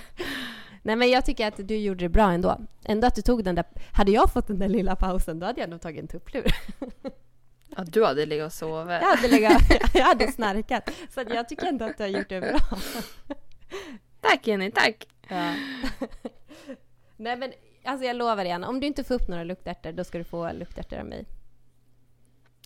[0.83, 2.61] Nej men jag tycker att du gjorde det bra ändå.
[2.85, 5.61] Ändå att du tog den där, hade jag fått den där lilla pausen då hade
[5.61, 6.55] jag nog tagit en tupplur.
[7.77, 8.91] ja, du hade legat och sovit.
[8.91, 9.63] Jag hade, legat,
[9.95, 10.91] jag hade snarkat.
[11.15, 12.79] Så jag tycker ändå att du har gjort det bra.
[14.21, 15.07] Tack Jenny, tack.
[15.31, 15.55] Ja.
[17.17, 17.53] Nej men
[17.85, 20.53] alltså jag lovar igen, om du inte får upp några luktärtor då ska du få
[20.53, 21.27] luktärtor av mig.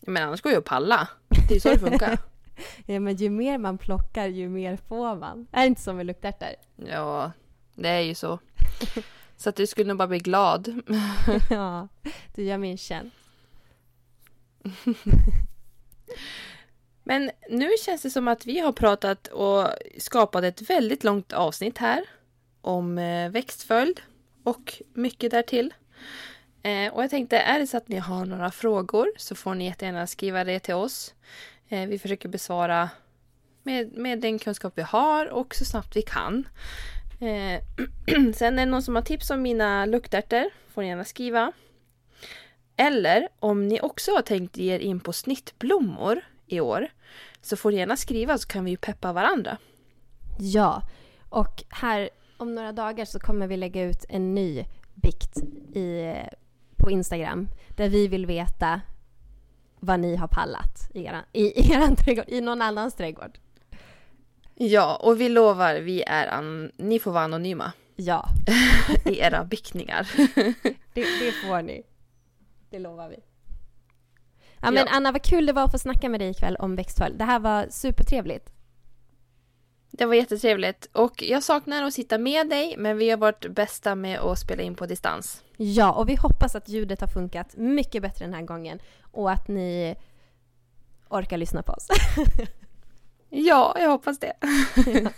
[0.03, 1.09] Men annars går jag att palla.
[1.49, 2.19] Det är så det funkar.
[2.87, 5.47] ja, men ju mer man plockar, ju mer får man.
[5.53, 6.49] Är det inte så med luktärtor?
[6.77, 7.33] Ja,
[7.75, 8.39] det är ju så.
[9.37, 10.83] Så att du skulle nog bara bli glad.
[11.51, 11.89] ja,
[12.35, 13.17] du gör min tjänst.
[17.03, 21.79] Men nu känns det som att vi har pratat och skapat ett väldigt långt avsnitt
[21.79, 22.05] här
[22.65, 24.01] om eh, växtföljd
[24.43, 25.75] och mycket därtill.
[26.63, 29.65] Eh, och jag tänkte, är det så att ni har några frågor så får ni
[29.65, 31.15] jättegärna skriva det till oss.
[31.69, 32.91] Eh, vi försöker besvara
[33.63, 36.49] med, med den kunskap vi har och så snabbt vi kan.
[38.35, 41.53] Sen är det någon som har tips om mina luktärtor får ni gärna skriva.
[42.77, 46.89] Eller om ni också har tänkt ge er in på snittblommor i år
[47.43, 49.59] så får ni gärna skriva så kan vi ju peppa varandra.
[50.39, 50.83] Ja,
[51.29, 54.65] och här om några dagar så kommer vi lägga ut en ny
[54.95, 55.37] bikt
[55.75, 56.15] i,
[56.77, 58.81] på Instagram där vi vill veta
[59.81, 63.39] vad ni har pallat i er, i, er trädgård, i någon annans trädgård.
[64.55, 68.29] Ja, och vi lovar, vi är an- ni får vara anonyma Ja,
[69.05, 70.11] i era bickningar.
[70.95, 71.83] det, det får ni.
[72.71, 73.17] Det lovar vi.
[74.61, 74.87] Ja, men Ja.
[74.91, 77.19] Anna, vad kul det var att få snacka med dig ikväll om växtföljd.
[77.19, 78.51] Det här var supertrevligt.
[79.99, 83.95] Det var jättetrevligt och jag saknar att sitta med dig men vi har varit bästa
[83.95, 85.43] med att spela in på distans.
[85.57, 88.79] Ja, och vi hoppas att ljudet har funkat mycket bättre den här gången
[89.13, 89.97] och att ni
[91.09, 91.89] orkar lyssna på oss.
[93.37, 94.33] Ja, jag hoppas det.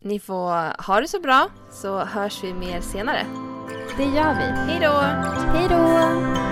[0.00, 3.26] Ni får ha det så bra så hörs vi mer senare.
[3.96, 4.72] Det gör vi.
[4.72, 4.92] Hej då!
[5.52, 6.51] Hej då!